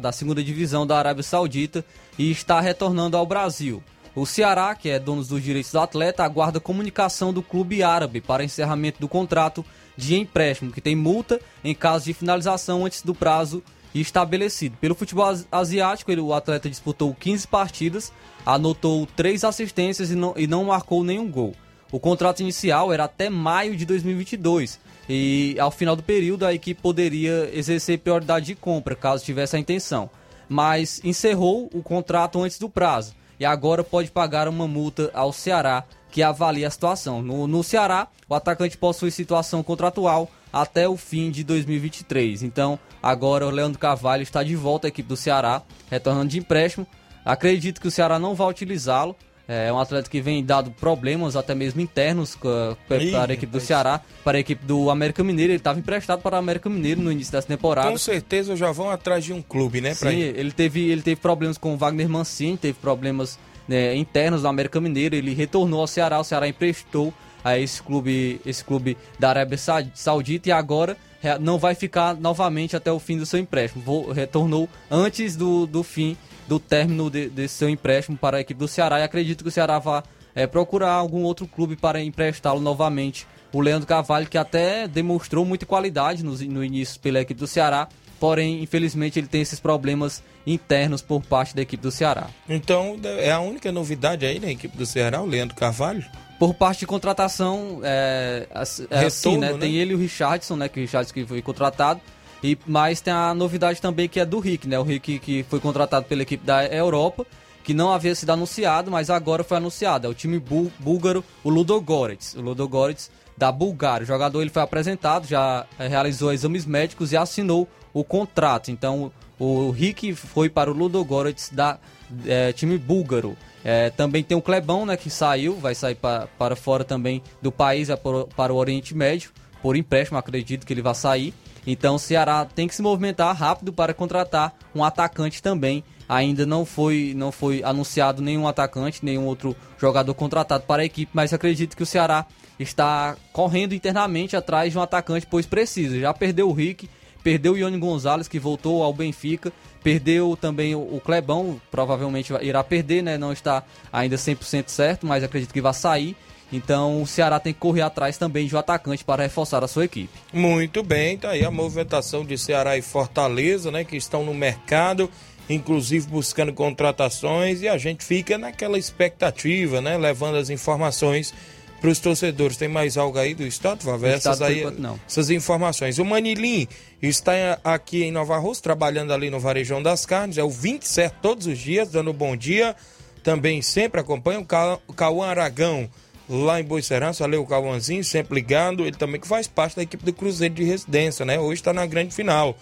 [0.00, 1.84] da segunda divisão da Arábia Saudita,
[2.18, 3.82] e está retornando ao Brasil.
[4.14, 8.44] O Ceará, que é dono dos direitos do atleta, aguarda comunicação do clube árabe para
[8.44, 9.64] encerramento do contrato
[9.96, 13.60] de empréstimo, que tem multa em caso de finalização antes do prazo
[13.92, 14.76] estabelecido.
[14.80, 18.12] Pelo futebol asiático, o atleta disputou 15 partidas,
[18.46, 21.54] anotou 3 assistências e não, e não marcou nenhum gol.
[21.94, 26.82] O contrato inicial era até maio de 2022 e ao final do período a equipe
[26.82, 30.10] poderia exercer prioridade de compra, caso tivesse a intenção
[30.48, 35.84] mas encerrou o contrato antes do prazo e agora pode pagar uma multa ao Ceará
[36.10, 37.20] que avalia a situação.
[37.20, 42.44] No, no Ceará, o atacante possui situação contratual até o fim de 2023.
[42.44, 46.86] Então, agora o Leandro Carvalho está de volta à equipe do Ceará, retornando de empréstimo.
[47.24, 49.16] Acredito que o Ceará não vai utilizá-lo,
[49.46, 54.00] é um atleta que vem dado problemas até mesmo internos para a equipe do Ceará,
[54.22, 55.52] para a equipe do América Mineiro.
[55.52, 57.90] Ele estava emprestado para o América Mineiro no início dessa temporada.
[57.90, 59.92] Com certeza já vão atrás de um clube, né?
[59.92, 63.38] Sim, ele teve, ele teve problemas com o Wagner Mancini, teve problemas
[63.68, 65.14] né, internos do América Mineiro.
[65.14, 67.12] Ele retornou ao Ceará, o Ceará emprestou
[67.44, 69.58] a esse clube, esse clube da Arábia
[69.94, 70.96] Saudita e agora
[71.40, 74.10] não vai ficar novamente até o fim do seu empréstimo.
[74.12, 76.16] retornou antes do, do fim
[76.46, 79.52] do término de, de seu empréstimo para a equipe do Ceará e acredito que o
[79.52, 80.02] Ceará vá
[80.34, 83.26] é, procurar algum outro clube para emprestá-lo novamente.
[83.52, 87.88] O Leandro Carvalho, que até demonstrou muita qualidade no, no início pela equipe do Ceará,
[88.18, 92.26] porém, infelizmente, ele tem esses problemas internos por parte da equipe do Ceará.
[92.48, 96.04] Então, é a única novidade aí na equipe do Ceará, o Leandro Carvalho?
[96.38, 99.52] Por parte de contratação, é, é assim, Retorno, assim, né?
[99.52, 99.58] né?
[99.58, 100.68] Tem ele e o Richardson, né?
[100.68, 102.00] Que o Richardson que foi contratado.
[102.44, 104.78] E, mas tem a novidade também que é do Rick, né?
[104.78, 107.24] O Rick que foi contratado pela equipe da Europa,
[107.64, 110.06] que não havia sido anunciado, mas agora foi anunciado.
[110.06, 110.38] É o time
[110.78, 112.34] búlgaro, o Ludogorets.
[112.34, 114.04] O Ludogorets da Bulgária.
[114.04, 118.70] O jogador ele foi apresentado, já eh, realizou exames médicos e assinou o contrato.
[118.70, 121.78] Então o Rick foi para o Ludogorets da
[122.26, 123.38] é, time búlgaro.
[123.64, 127.50] É, também tem o Clebão, né, que saiu, vai sair pra, para fora também do
[127.50, 129.30] país, é por, para o Oriente Médio,
[129.62, 131.32] por empréstimo, acredito que ele vai sair.
[131.66, 135.82] Então o Ceará tem que se movimentar rápido para contratar um atacante também.
[136.08, 141.10] Ainda não foi, não foi anunciado nenhum atacante, nenhum outro jogador contratado para a equipe,
[141.14, 142.26] mas acredito que o Ceará
[142.58, 145.98] está correndo internamente atrás de um atacante, pois precisa.
[145.98, 146.88] Já perdeu o Rick,
[147.22, 149.50] perdeu o Ione Gonzalez, que voltou ao Benfica,
[149.82, 153.16] perdeu também o Clebão, provavelmente irá perder, né?
[153.16, 156.14] Não está ainda 100% certo, mas acredito que vai sair.
[156.54, 159.84] Então o Ceará tem que correr atrás também de um atacante para reforçar a sua
[159.84, 160.08] equipe.
[160.32, 165.10] Muito bem, tá aí a movimentação de Ceará e Fortaleza, né, que estão no mercado,
[165.50, 171.34] inclusive buscando contratações e a gente fica naquela expectativa, né, levando as informações
[171.80, 172.56] para os torcedores.
[172.56, 174.14] Tem mais algo aí do estado, Vavé?
[174.14, 174.98] Essas aí, não.
[175.06, 175.98] essas informações.
[175.98, 176.68] O Manilim
[177.02, 181.46] está aqui em Nova Rússia, trabalhando ali no Varejão das Carnes, é o 27 todos
[181.46, 182.76] os dias, dando bom dia.
[183.22, 185.90] Também sempre acompanha o Cauã Aragão
[186.28, 190.04] lá em Boicerança, ali o Cauãzinho, sempre ligado, ele também que faz parte da equipe
[190.04, 191.38] do Cruzeiro de Residência, né?
[191.38, 192.56] Hoje está na grande final,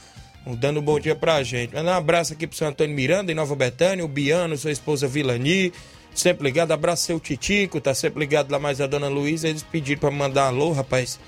[0.58, 1.76] dando um bom dia pra gente.
[1.76, 5.72] Um abraço aqui pro seu Antônio Miranda, em Nova Betânia, o Biano, sua esposa Vilani,
[6.14, 10.00] sempre ligado, abraço seu Titico, tá sempre ligado lá mais a Dona Luísa, eles pediram
[10.00, 11.18] pra mandar alô, rapaz,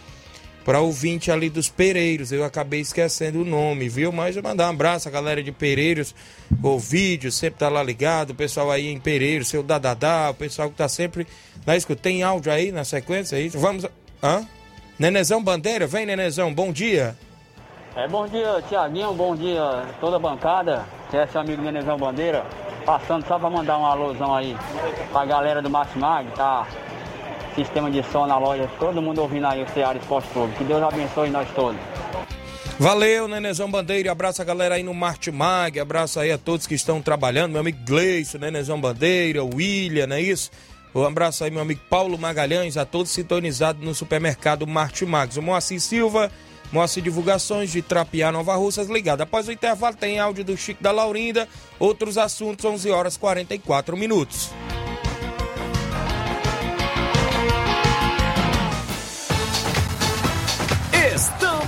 [0.65, 2.33] para ouvinte ali dos Pereiros.
[2.33, 4.11] Eu acabei esquecendo o nome, viu?
[4.11, 6.15] Mas mandar um abraço à galera de Pereiros,
[6.63, 10.71] o vídeo sempre tá lá ligado, o pessoal aí em Pereiros, seu Dadadá, o pessoal
[10.71, 11.27] que tá sempre
[11.67, 12.03] na escuta.
[12.03, 13.49] Tem áudio aí na sequência aí?
[13.49, 13.87] Vamos.
[14.23, 14.47] Hã?
[14.99, 17.17] Nenezão Bandeira, vem Nenezão, bom dia.
[17.97, 19.63] É, bom dia, Tiaguinho, bom dia
[20.01, 20.85] toda a bancada.
[21.13, 22.45] É seu amigo Nenezão Bandeira.
[22.85, 24.57] Passando só para mandar um alôzão aí
[25.11, 26.67] pra galera do Martimag, tá?
[27.55, 30.55] Sistema de som na loja, todo mundo ouvindo aí o Ceará Esporte Clube.
[30.57, 31.81] Que Deus abençoe nós todos.
[32.79, 34.11] Valeu, Nenezão Bandeira.
[34.11, 35.79] Abraço a galera aí no Martimag.
[35.79, 37.53] Abraço aí a todos que estão trabalhando.
[37.53, 40.51] Meu amigo Gleison, Nenezão Bandeira, William, não é isso?
[40.95, 45.37] Um abraço aí, meu amigo Paulo Magalhães, a todos sintonizados no supermercado Martimags.
[45.37, 46.31] O Moacir Silva,
[46.73, 49.21] Moacir Divulgações de Trapiá, Nova Russas, ligado.
[49.21, 51.49] Após o intervalo tem áudio do Chico da Laurinda.
[51.79, 54.51] Outros assuntos, 11 horas 44 minutos.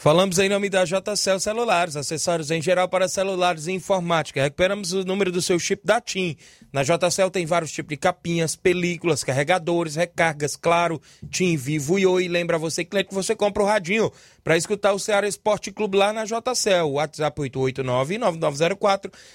[0.00, 4.40] Falamos em nome da JCL Celulares, acessórios em geral para celulares e informática.
[4.40, 6.36] Recuperamos o número do seu chip da TIM.
[6.72, 12.28] Na JCL tem vários tipos de capinhas, películas, carregadores, recargas, claro, TIM, Vivo e Oi.
[12.28, 14.08] Lembra você, cliente, que você compra o radinho
[14.48, 16.92] para escutar o Ceará Esporte Clube lá na JCL.
[16.92, 17.38] WhatsApp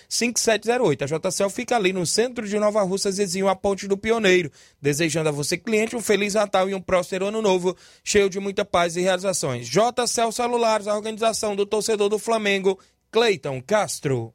[0.10, 1.04] 889-9904-5708.
[1.04, 4.50] A JCL fica ali no centro de Nova Russa, vizinho a Ponte do Pioneiro.
[4.82, 8.66] Desejando a você, cliente, um Feliz Natal e um próspero Ano Novo, cheio de muita
[8.66, 9.68] paz e realizações.
[9.68, 12.80] JCL Celulares, a organização do torcedor do Flamengo,
[13.12, 14.34] Cleiton Castro.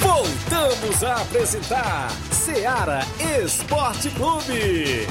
[0.00, 3.02] Voltamos a apresentar Seara
[3.40, 5.06] Esporte Clube.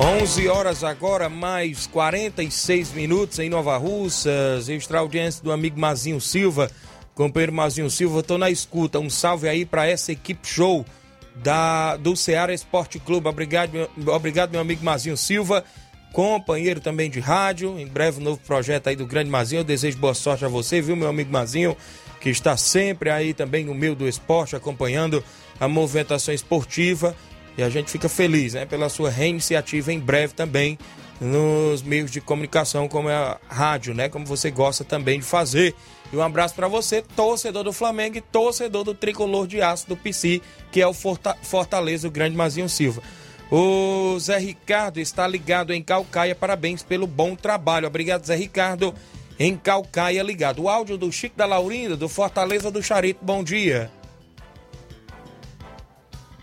[0.00, 4.68] 11 horas agora, mais 46 minutos em Nova Russas.
[4.68, 6.70] Extra audiência do amigo Mazinho Silva.
[7.14, 9.00] Companheiro Mazinho Silva, tô na escuta.
[9.00, 10.86] Um salve aí para essa equipe show
[11.34, 13.26] da, do Ceará Esporte Clube.
[13.26, 15.64] Obrigado, meu, obrigado, meu amigo Mazinho Silva.
[16.12, 17.76] Companheiro também de rádio.
[17.76, 19.60] Em breve, um novo projeto aí do Grande Mazinho.
[19.60, 21.76] Eu desejo boa sorte a você, viu, meu amigo Mazinho?
[22.20, 25.22] Que está sempre aí também no meio do esporte, acompanhando
[25.58, 27.14] a movimentação esportiva.
[27.56, 30.78] E a gente fica feliz né, pela sua reiniciativa em breve também
[31.20, 34.08] nos meios de comunicação, como é a rádio, né?
[34.08, 35.74] Como você gosta também de fazer.
[36.12, 39.96] E um abraço para você, torcedor do Flamengo e torcedor do tricolor de aço do
[39.96, 40.40] PC,
[40.70, 43.02] que é o Fortaleza, o grande Mazinho Silva.
[43.50, 46.34] O Zé Ricardo está ligado em Calcaia.
[46.34, 47.86] Parabéns pelo bom trabalho.
[47.86, 48.94] Obrigado, Zé Ricardo.
[49.38, 50.62] Em Calcaia, ligado.
[50.62, 53.24] O áudio do Chico da Laurinda, do Fortaleza do Charito.
[53.24, 53.88] Bom dia.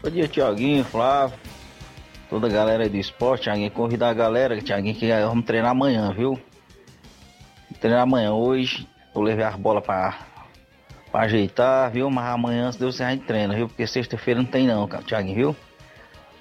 [0.02, 1.38] Bom dia, Tiaguinho, Flávio,
[2.30, 3.44] toda a galera do esporte.
[3.44, 6.40] Tiaguinho, convidar a galera, Tiaguinho, que vamos treinar amanhã, viu?
[7.82, 8.32] Treinar amanhã.
[8.32, 10.18] Hoje eu levei as bolas pra
[11.12, 12.10] ajeitar, viu?
[12.10, 13.68] Mas amanhã, se Deus quiser, a gente treina, viu?
[13.68, 15.56] Porque sexta-feira não tem não, Tiaguinho, viu?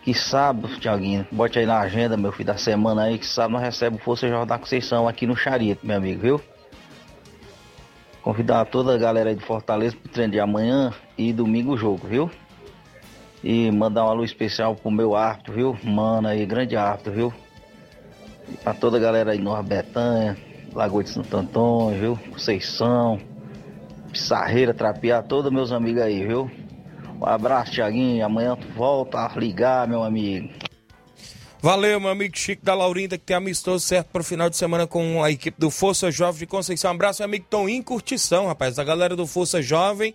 [0.05, 3.63] Que sábado, Tiaguinho, bote aí na agenda, meu filho, da semana aí, que sábado nós
[3.63, 6.41] recebemos Força Jornal Conceição aqui no Charito, meu amigo, viu?
[8.21, 12.07] Convidar toda a galera aí de Fortaleza pro treino de amanhã e domingo o jogo,
[12.07, 12.31] viu?
[13.43, 15.79] E mandar uma luz especial pro meu árbitro, viu?
[15.83, 17.35] Mano aí, grande árbitro, viu?
[18.53, 20.37] E pra toda a galera aí de Nova Betânia,
[20.75, 22.19] Lagoa de Santo Antônio, viu?
[22.31, 23.19] Conceição,
[24.13, 26.51] Pissarreira, Trapear, todos meus amigos aí, viu?
[27.21, 28.25] Um abraço, Tiaguinho.
[28.25, 30.51] Amanhã tu volta a ligar, meu amigo.
[31.61, 34.87] Valeu, meu amigo Chico da Laurinda, que tem amistoso certo para o final de semana
[34.87, 36.91] com a equipe do Força Jovem de Conceição.
[36.91, 38.79] Um abraço, meu amigo Tom em Curtição, rapaz.
[38.79, 40.15] A galera do Força Jovem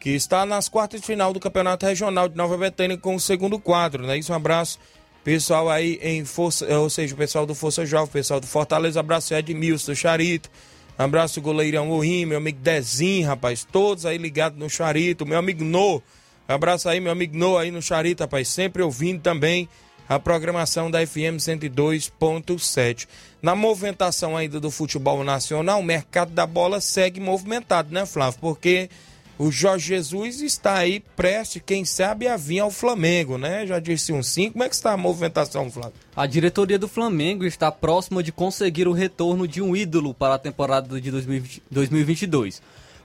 [0.00, 3.58] que está nas quartas de final do Campeonato Regional de Nova Betânia com o segundo
[3.58, 4.16] quadro, né?
[4.16, 4.78] Isso, um abraço
[5.22, 9.34] pessoal aí em Força, ou seja, o pessoal do Força Jovem, pessoal do Fortaleza, abraço
[9.34, 10.50] Edmilson, Charito,
[10.98, 13.62] Um abraço, goleirão Oim, meu amigo Dezinho, rapaz.
[13.70, 15.26] Todos aí ligados no Charito.
[15.26, 16.02] Meu amigo No.
[16.50, 18.48] Abraço aí, meu amigo No aí no Charito, rapaz.
[18.48, 19.68] Sempre ouvindo também
[20.08, 23.06] a programação da FM 102.7.
[23.40, 28.40] Na movimentação ainda do futebol nacional, o mercado da bola segue movimentado, né, Flávio?
[28.40, 28.90] Porque
[29.38, 33.64] o Jorge Jesus está aí prestes, quem sabe, a vir ao Flamengo, né?
[33.64, 34.50] Já disse um sim.
[34.50, 35.94] Como é que está a movimentação, Flávio?
[36.16, 40.38] A diretoria do Flamengo está próxima de conseguir o retorno de um ídolo para a
[40.38, 42.60] temporada de 2020, 2022.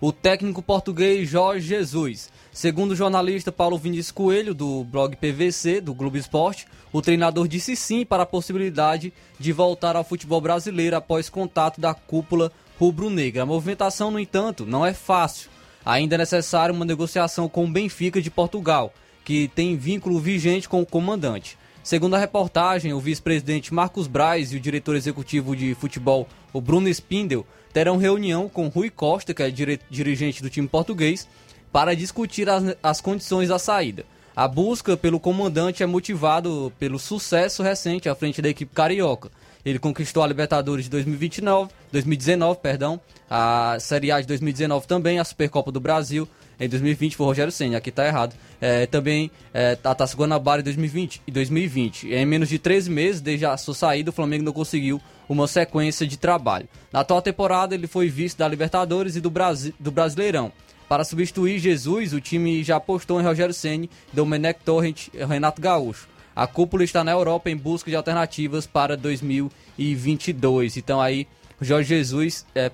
[0.05, 2.29] O técnico português Jorge Jesus.
[2.53, 7.75] Segundo o jornalista Paulo Vinícius Coelho, do blog PVC, do Globo Esporte, o treinador disse
[7.75, 13.41] sim para a possibilidade de voltar ao futebol brasileiro após contato da cúpula rubro-negra.
[13.41, 15.49] A movimentação, no entanto, não é fácil.
[15.83, 18.93] Ainda é necessária uma negociação com o Benfica de Portugal,
[19.23, 21.57] que tem vínculo vigente com o comandante.
[21.83, 26.89] Segundo a reportagem, o vice-presidente Marcos Braz e o diretor executivo de futebol, o Bruno
[26.89, 27.45] Spindel,
[27.75, 31.27] terão reunião com Rui Costa, que é dirigente do time português,
[31.73, 34.05] para discutir as, as condições da saída.
[34.33, 39.29] A busca pelo comandante é motivado pelo sucesso recente à frente da equipe carioca.
[39.65, 42.97] Ele conquistou a Libertadores de 2029, 2019, perdão,
[43.29, 46.25] a Série A de 2019 também, a Supercopa do Brasil.
[46.57, 48.33] Em 2020 foi Rogério Senna, aqui está errado.
[48.61, 52.07] É, também é, a Taça Guanabara em 2020 e 2020.
[52.07, 56.05] Em menos de 13 meses, desde a sua saída, o Flamengo não conseguiu uma sequência
[56.05, 56.67] de trabalho.
[56.91, 60.51] Na atual temporada, ele foi vice da Libertadores e do, Brasi do Brasileirão.
[60.87, 66.07] Para substituir Jesus, o time já apostou em Rogério Ceni, Domenech Torrent e Renato Gaúcho.
[66.35, 70.77] A cúpula está na Europa em busca de alternativas para 2022.
[70.77, 71.27] Então aí,
[71.59, 72.71] o Jorge Jesus é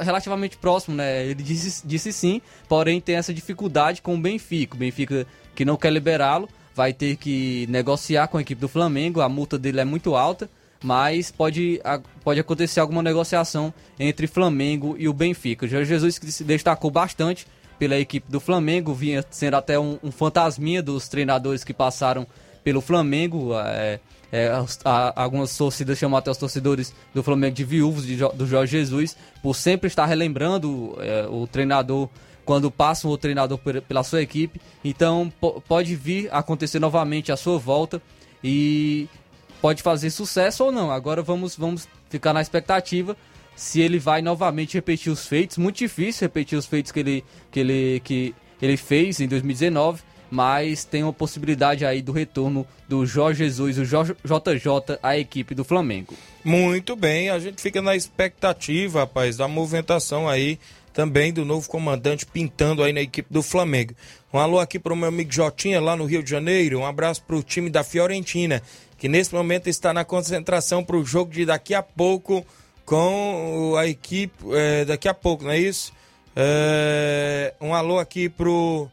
[0.00, 1.26] relativamente próximo, né?
[1.26, 4.76] Ele disse, disse sim, porém tem essa dificuldade com o Benfica.
[4.76, 9.20] O Benfica que não quer liberá-lo, vai ter que negociar com a equipe do Flamengo.
[9.20, 10.48] A multa dele é muito alta
[10.82, 11.80] mas pode,
[12.22, 15.66] pode acontecer alguma negociação entre Flamengo e o Benfica.
[15.66, 17.46] O Jorge Jesus se destacou bastante
[17.78, 22.26] pela equipe do Flamengo, vinha sendo até um, um fantasminha dos treinadores que passaram
[22.62, 23.52] pelo Flamengo.
[23.58, 24.50] É, é,
[25.14, 29.54] algumas torcidas chamam até os torcedores do Flamengo de viúvos de, do Jorge Jesus, por
[29.54, 32.08] sempre estar relembrando é, o treinador
[32.44, 34.60] quando passa um treinador pela sua equipe.
[34.84, 35.32] Então
[35.68, 38.00] pode vir acontecer novamente a sua volta.
[38.42, 39.08] E
[39.62, 40.90] pode fazer sucesso ou não.
[40.90, 43.16] Agora vamos, vamos ficar na expectativa
[43.54, 45.56] se ele vai novamente repetir os feitos.
[45.56, 50.84] Muito difícil repetir os feitos que ele, que ele, que ele fez em 2019, mas
[50.84, 56.14] tem uma possibilidade aí do retorno do Jorge Jesus, o JJ, à equipe do Flamengo.
[56.42, 60.58] Muito bem, a gente fica na expectativa, rapaz, da movimentação aí
[60.92, 63.94] também do novo comandante pintando aí na equipe do Flamengo.
[64.32, 67.22] Um alô aqui para o meu amigo Jotinha lá no Rio de Janeiro, um abraço
[67.22, 68.62] para o time da Fiorentina
[69.02, 72.46] que nesse momento está na concentração para o jogo de daqui a pouco
[72.84, 74.32] com a equipe.
[74.52, 75.92] É, daqui a pouco, não é isso?
[76.36, 78.88] É, um alô aqui pro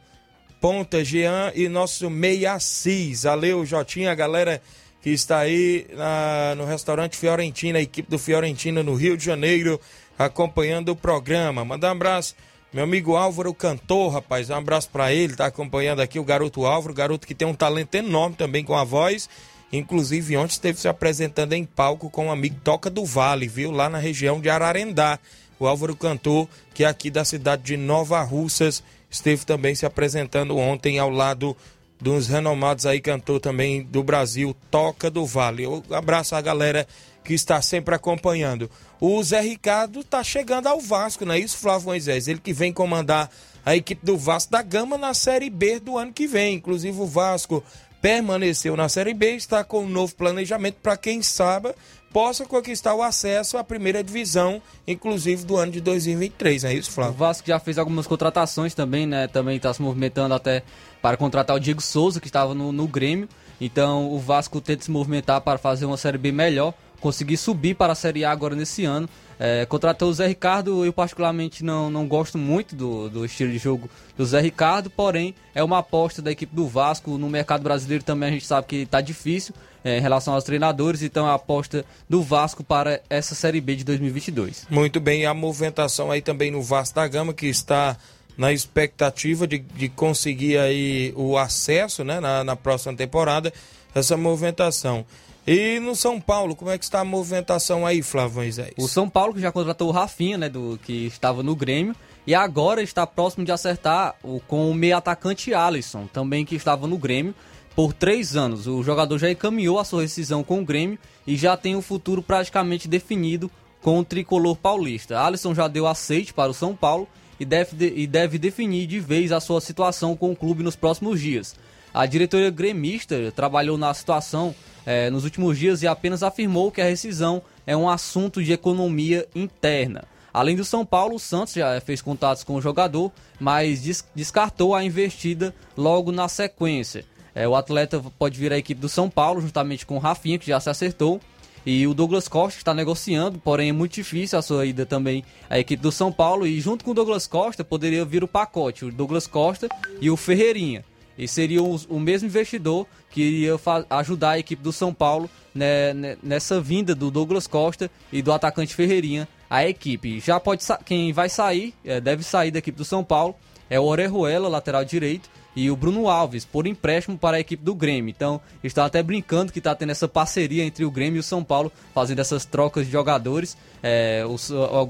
[0.60, 3.22] Ponta Jean e nosso Meia Assis.
[3.22, 4.60] Valeu, Jotinha, a galera
[4.99, 9.80] que está aí na, no restaurante Fiorentina, a equipe do Fiorentina no Rio de Janeiro,
[10.18, 11.64] acompanhando o programa.
[11.64, 12.36] Manda um abraço.
[12.74, 16.95] Meu amigo Álvaro Cantor, rapaz, um abraço para ele, tá acompanhando aqui o garoto Álvaro,
[16.95, 19.30] garoto que tem um talento enorme também com a voz
[19.72, 23.72] Inclusive, ontem esteve se apresentando em palco com o um amigo Toca do Vale, viu?
[23.72, 25.20] Lá na região de Ararendá.
[25.59, 30.57] O Álvaro Cantor, que é aqui da cidade de Nova Russas, esteve também se apresentando
[30.57, 31.55] ontem ao lado
[32.01, 35.67] dos renomados aí cantor também do Brasil, Toca do Vale.
[35.67, 36.88] Um abraço à galera
[37.24, 38.72] que está sempre acompanhando.
[38.99, 42.28] O Zé Ricardo está chegando ao Vasco, não é isso, Flávio Moisés?
[42.28, 43.30] Ele que vem comandar
[43.65, 46.55] a equipe do Vasco da Gama na Série B do ano que vem.
[46.55, 47.63] Inclusive o Vasco
[48.01, 51.73] permaneceu na Série B, está com um novo planejamento para quem sabe
[52.11, 57.13] possa conquistar o acesso à primeira divisão, inclusive do ano de 2023, é isso, Flávio?
[57.13, 59.27] O Vasco já fez algumas contratações também, né?
[59.27, 60.63] Também está se movimentando até
[61.01, 63.29] para contratar o Diego Souza, que estava no, no Grêmio.
[63.61, 67.93] Então o Vasco tenta se movimentar para fazer uma Série B melhor, conseguir subir para
[67.93, 69.09] a Série A agora nesse ano.
[69.39, 73.57] É, contratou o Zé Ricardo, eu particularmente não, não gosto muito do, do estilo de
[73.57, 77.17] jogo do Zé Ricardo, porém é uma aposta da equipe do Vasco.
[77.17, 81.01] No mercado brasileiro também a gente sabe que está difícil é, em relação aos treinadores,
[81.01, 84.67] então é a aposta do Vasco para essa Série B de 2022.
[84.69, 87.97] Muito bem, a movimentação aí também no Vasco da Gama, que está
[88.37, 93.53] na expectativa de, de conseguir aí o acesso né, na, na próxima temporada,
[93.93, 95.05] essa movimentação.
[95.51, 98.71] E no São Paulo, como é que está a movimentação aí, Flávio Moisés?
[98.77, 101.95] O São Paulo que já contratou o Rafinha, né, do que estava no Grêmio,
[102.27, 106.85] e agora está próximo de acertar o, com o meio atacante Alisson, também que estava
[106.85, 107.33] no Grêmio,
[107.75, 108.67] por três anos.
[108.67, 112.21] O jogador já encaminhou a sua rescisão com o Grêmio e já tem o futuro
[112.21, 113.49] praticamente definido
[113.81, 115.19] com o tricolor paulista.
[115.19, 117.07] Alisson já deu aceite para o São Paulo
[117.39, 120.75] e deve, de, e deve definir de vez a sua situação com o clube nos
[120.75, 121.55] próximos dias.
[121.91, 124.53] A diretoria gremista trabalhou na situação
[124.86, 129.27] eh, nos últimos dias e apenas afirmou que a rescisão é um assunto de economia
[129.36, 130.03] interna.
[130.34, 134.75] Além do São Paulo, o Santos já fez contatos com o jogador, mas des descartou
[134.75, 137.05] a investida logo na sequência.
[137.34, 140.47] É, o atleta pode vir à equipe do São Paulo, juntamente com o Rafinha, que
[140.47, 141.19] já se acertou.
[141.65, 145.59] E o Douglas Costa está negociando, porém é muito difícil a sua ida também à
[145.59, 146.47] equipe do São Paulo.
[146.47, 149.67] E junto com o Douglas Costa poderia vir o pacote, o Douglas Costa
[149.99, 150.84] e o Ferreirinha.
[151.20, 153.59] E seria o, mesmo investidor que iria
[153.89, 158.32] ajudar a equipe do São Paulo né, né, nessa vinda do Douglas Costa e do
[158.32, 160.22] atacante Ferreirinha à equipe.
[160.22, 163.36] Já pode quem vai sair, é, deve sair da equipe do São Paulo,
[163.70, 167.76] é o Orejuela, lateral direito, e o Bruno Alves, por empréstimo para a equipe do
[167.76, 168.09] Grêmio.
[168.09, 171.43] Então, está até brincando que está tendo essa parceria entre o Grêmio e o São
[171.43, 173.57] Paulo, fazendo essas trocas de jogadores.
[173.84, 174.36] É, o,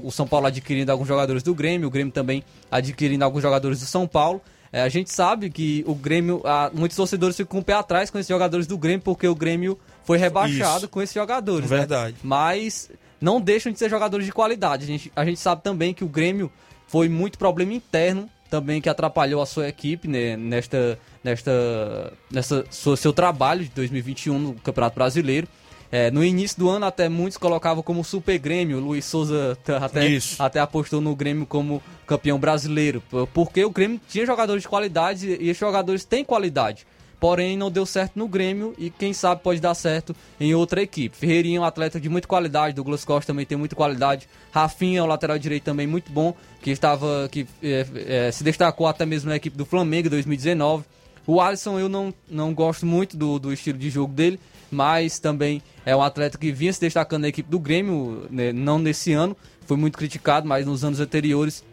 [0.06, 3.86] o, São Paulo adquirindo alguns jogadores do Grêmio, o Grêmio também adquirindo alguns jogadores do
[3.86, 4.40] São Paulo.
[4.72, 8.08] É, a gente sabe que o Grêmio, há, muitos torcedores ficam com o pé atrás
[8.08, 10.88] com esses jogadores do Grêmio, porque o Grêmio foi rebaixado Isso.
[10.88, 11.68] com esses jogadores.
[11.68, 11.78] Né?
[11.78, 12.12] Verdade.
[12.12, 12.20] Né?
[12.22, 12.90] Mas
[13.20, 14.84] não deixam de ser jogadores de qualidade.
[14.84, 16.50] A gente, a gente sabe também que o Grêmio
[16.86, 22.96] foi muito problema interno também que atrapalhou a sua equipe né, nesta, nesta, nessa sua,
[22.96, 25.46] seu trabalho de 2021 no Campeonato Brasileiro.
[25.92, 28.78] É, no início do ano, até muitos colocavam como Super Grêmio.
[28.78, 33.02] Luiz Souza até, até apostou no Grêmio como campeão brasileiro.
[33.34, 36.86] Porque o Grêmio tinha jogadores de qualidade e esses jogadores têm qualidade
[37.20, 41.14] porém não deu certo no Grêmio e quem sabe pode dar certo em outra equipe.
[41.14, 45.02] Ferreirinha é um atleta de muita qualidade, Douglas Costa também tem muita qualidade, Rafinha é
[45.02, 49.28] um lateral direito também muito bom, que estava que é, é, se destacou até mesmo
[49.28, 50.84] na equipe do Flamengo em 2019.
[51.26, 54.40] O Alisson eu não, não gosto muito do, do estilo de jogo dele,
[54.70, 58.78] mas também é um atleta que vinha se destacando na equipe do Grêmio, né, não
[58.78, 61.64] nesse ano, foi muito criticado, mas nos anos anteriores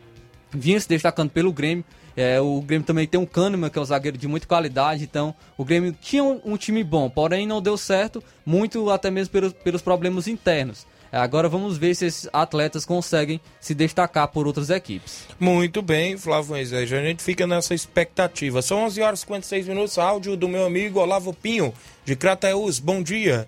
[0.52, 1.84] vinha se destacando pelo Grêmio
[2.18, 5.36] é, o Grêmio também tem um Kahneman, que é um zagueiro de muita qualidade, então
[5.56, 9.54] o Grêmio tinha um, um time bom, porém não deu certo, muito até mesmo pelos,
[9.54, 10.88] pelos problemas internos.
[11.12, 15.26] Agora vamos ver se esses atletas conseguem se destacar por outras equipes.
[15.40, 16.92] Muito bem, Flávio Moisés.
[16.92, 18.62] A gente fica nessa expectativa.
[18.62, 19.98] São 11 horas e 56 minutos.
[19.98, 22.80] Áudio do meu amigo Olavo Pinho, de Crateus.
[22.80, 23.48] Bom dia.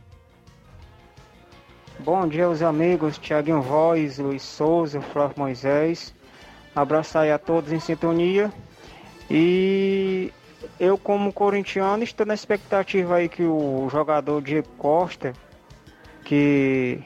[1.99, 3.17] Bom dia, os amigos.
[3.17, 6.13] Tiaguinho Voz, Luiz Souza, Flávio Moisés.
[6.73, 8.51] Abraço aí a todos em sintonia.
[9.29, 10.31] E
[10.79, 15.33] eu, como corintiano, estou na expectativa aí que o jogador Diego Costa,
[16.23, 17.03] que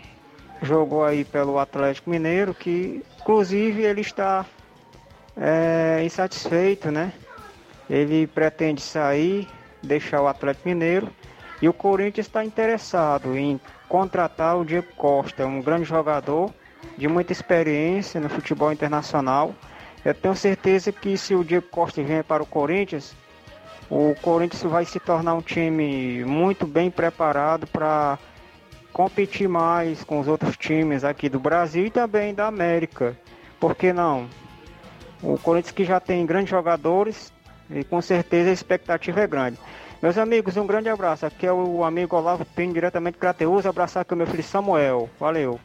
[0.64, 4.46] jogou aí pelo Atlético Mineiro, que inclusive ele está
[5.38, 7.14] é, insatisfeito, né?
[7.90, 9.48] Ele pretende sair,
[9.82, 11.10] deixar o Atlético Mineiro
[11.62, 16.52] e o Corinthians está interessado em contratar o Diego Costa, um grande jogador
[16.98, 19.54] de muita experiência no futebol internacional.
[20.04, 23.16] Eu tenho certeza que se o Diego Costa vier para o Corinthians,
[23.90, 28.18] o Corinthians vai se tornar um time muito bem preparado para
[28.94, 33.18] competir mais com os outros times aqui do Brasil e também da América.
[33.60, 34.30] Por que não?
[35.22, 37.34] O Corinthians que já tem grandes jogadores
[37.70, 39.58] e com certeza a expectativa é grande.
[40.02, 41.26] Meus amigos, um grande abraço.
[41.26, 43.66] Aqui é o amigo Olavo Pinho, diretamente de Crateus.
[43.66, 45.10] Abraçar aqui o meu filho Samuel.
[45.18, 45.60] Valeu.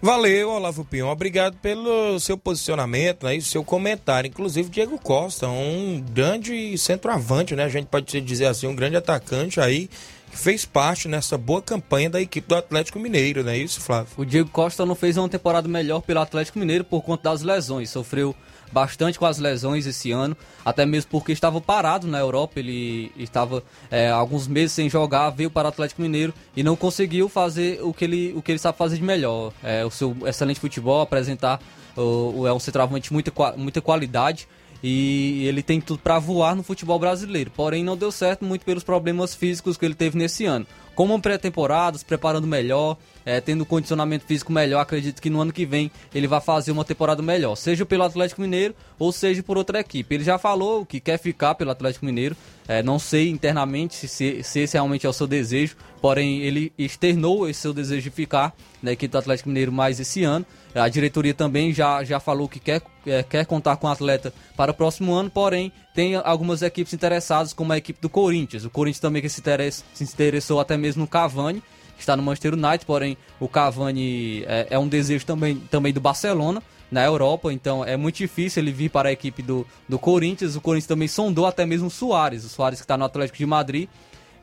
[0.00, 1.08] Valeu, Olavo Pinho.
[1.08, 4.28] Obrigado pelo seu posicionamento né, e seu comentário.
[4.28, 7.64] Inclusive, Diego Costa, um grande centroavante, né?
[7.64, 9.90] A gente pode dizer assim, um grande atacante aí
[10.36, 14.08] fez parte nessa boa campanha da equipe do Atlético Mineiro, não é isso, Flávio?
[14.16, 17.90] O Diego Costa não fez uma temporada melhor pelo Atlético Mineiro por conta das lesões.
[17.90, 18.34] Sofreu
[18.72, 23.62] bastante com as lesões esse ano, até mesmo porque estava parado na Europa, ele estava
[23.90, 27.92] é, alguns meses sem jogar, veio para o Atlético Mineiro e não conseguiu fazer o
[27.92, 31.60] que ele, o que ele sabe fazer de melhor, é, o seu excelente futebol, apresentar,
[31.96, 34.48] o, é um centroavante de muita, muita qualidade,
[34.88, 37.50] e ele tem tudo para voar no futebol brasileiro.
[37.50, 40.64] Porém, não deu certo muito pelos problemas físicos que ele teve nesse ano.
[40.94, 45.66] Como pré-temporada, se preparando melhor, é, tendo condicionamento físico melhor, acredito que no ano que
[45.66, 49.80] vem ele vai fazer uma temporada melhor, seja pelo Atlético Mineiro ou seja por outra
[49.80, 50.14] equipe.
[50.14, 52.36] Ele já falou que quer ficar pelo Atlético Mineiro,
[52.68, 57.48] é, não sei internamente se, se, esse realmente é o seu desejo, porém ele externou
[57.48, 60.46] esse seu desejo de ficar na equipe do Atlético Mineiro mais esse ano.
[60.76, 64.70] A diretoria também já, já falou que quer, é, quer contar com o atleta para
[64.70, 68.64] o próximo ano, porém tem algumas equipes interessadas, como a equipe do Corinthians.
[68.64, 71.62] O Corinthians também que se, interessa, se interessou até mesmo no Cavani,
[71.96, 76.00] que está no Manchester United, porém o Cavani é, é um desejo também, também do
[76.00, 80.56] Barcelona na Europa, então é muito difícil ele vir para a equipe do, do Corinthians.
[80.56, 83.46] O Corinthians também sondou até mesmo o Soares, o Soares que está no Atlético de
[83.46, 83.88] Madrid,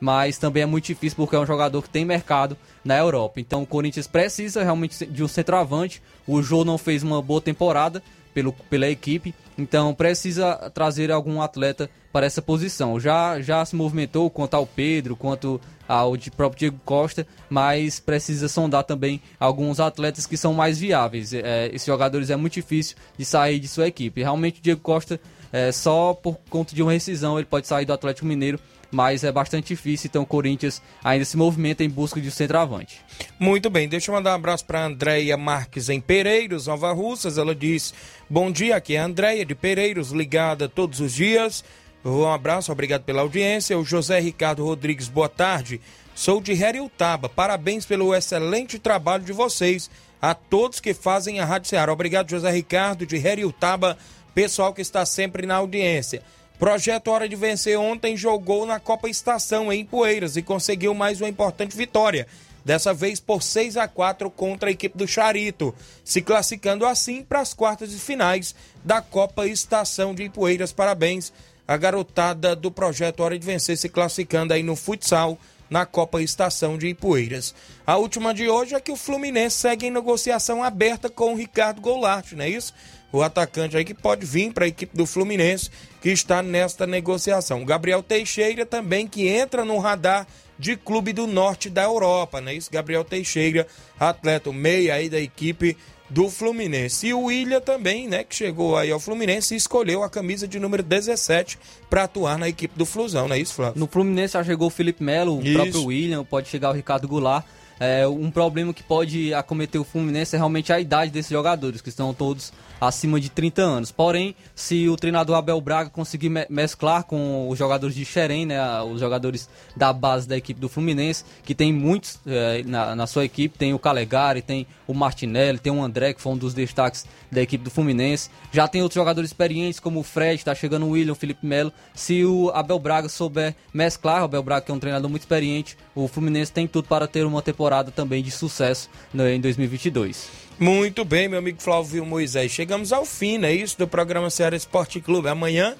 [0.04, 3.40] mas também é muito difícil porque é um jogador que tem mercado na Europa.
[3.40, 6.02] Então o Corinthians precisa realmente de um centroavante.
[6.26, 8.02] O Jô não fez uma boa temporada
[8.34, 13.00] pelo, pela equipe, então precisa trazer algum atleta para essa posição.
[13.00, 18.46] Já, já se movimentou quanto ao Pedro, quanto ao de próprio Diego Costa, mas precisa
[18.46, 21.32] sondar também alguns atletas que são mais viáveis.
[21.32, 24.20] É, esses jogadores é muito difícil de sair de sua equipe.
[24.20, 25.18] Realmente o Diego Costa,
[25.50, 28.60] é, só por conta de uma rescisão, ele pode sair do Atlético Mineiro
[28.90, 33.00] mas é bastante difícil, então o Corinthians ainda se movimenta em busca de um centroavante.
[33.38, 37.38] Muito bem, deixa eu mandar um abraço para Andréia Marques em Pereiros, Nova Russas.
[37.38, 37.94] Ela diz:
[38.28, 41.64] Bom dia, aqui é a Andréia de Pereiros, ligada todos os dias.
[42.04, 43.78] Um abraço, obrigado pela audiência.
[43.78, 45.80] O José Ricardo Rodrigues, boa tarde.
[46.14, 47.28] Sou de Heriutaba.
[47.28, 49.90] Parabéns pelo excelente trabalho de vocês.
[50.20, 51.92] A todos que fazem a Rádio Ceará.
[51.92, 53.96] Obrigado, José Ricardo de Heriutaba,
[54.34, 56.22] pessoal que está sempre na audiência.
[56.58, 61.28] Projeto Hora de Vencer ontem jogou na Copa Estação em Poeiras e conseguiu mais uma
[61.28, 62.28] importante vitória.
[62.64, 67.40] Dessa vez por 6 a 4 contra a equipe do Charito, se classificando assim para
[67.40, 70.72] as quartas de finais da Copa Estação de Ipueiras.
[70.72, 71.32] Parabéns
[71.66, 75.36] a garotada do projeto Hora de Vencer se classificando aí no futsal
[75.68, 77.54] na Copa Estação de Ipueiras.
[77.86, 81.80] A última de hoje é que o Fluminense segue em negociação aberta com o Ricardo
[81.80, 82.72] Goulart, não é isso?
[83.14, 85.70] O atacante aí que pode vir para a equipe do Fluminense
[86.02, 87.64] que está nesta negociação.
[87.64, 90.26] Gabriel Teixeira também que entra no radar
[90.58, 92.54] de clube do norte da Europa, né?
[92.54, 93.66] Isso, Gabriel Teixeira,
[93.98, 95.76] atleta meia aí da equipe
[96.10, 97.06] do Fluminense.
[97.06, 100.58] E o William também, né, que chegou aí ao Fluminense e escolheu a camisa de
[100.58, 101.58] número 17
[101.88, 103.78] para atuar na equipe do Flusão, não é isso, Flávio?
[103.78, 107.44] No Fluminense já chegou o Felipe Melo, o próprio William, pode chegar o Ricardo Goulart.
[107.80, 111.88] É, um problema que pode acometer o Fluminense é realmente a idade desses jogadores, que
[111.88, 112.52] estão todos
[112.88, 113.92] acima de 30 anos.
[113.92, 118.82] Porém, se o treinador Abel Braga conseguir me mesclar com os jogadores de Xerém, né,
[118.82, 123.24] os jogadores da base da equipe do Fluminense, que tem muitos é, na, na, sua
[123.24, 127.06] equipe, tem o Calegari, tem o Martinelli, tem o André, que foi um dos destaques
[127.30, 128.30] da equipe do Fluminense.
[128.52, 131.72] Já tem outros jogadores experientes, como o Fred, está chegando o William, o Felipe Melo.
[131.94, 135.76] Se o Abel Braga souber mesclar, o Abel Braga que é um treinador muito experiente,
[135.94, 140.43] o Fluminense tem tudo para ter uma temporada também de sucesso né, em 2022.
[140.58, 142.52] Muito bem, meu amigo Flávio Moisés.
[142.52, 143.52] Chegamos ao fim, né?
[143.52, 145.28] Isso do programa Ceará Esporte Clube.
[145.28, 145.74] Amanhã,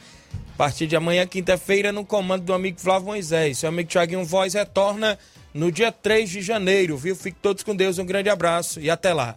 [0.52, 3.58] a partir de amanhã, quinta-feira, no comando do amigo Flávio Moisés.
[3.58, 5.16] Seu amigo Thiaguinho Voz retorna
[5.54, 7.14] no dia 3 de janeiro, viu?
[7.14, 9.36] Fique todos com Deus, um grande abraço e até lá.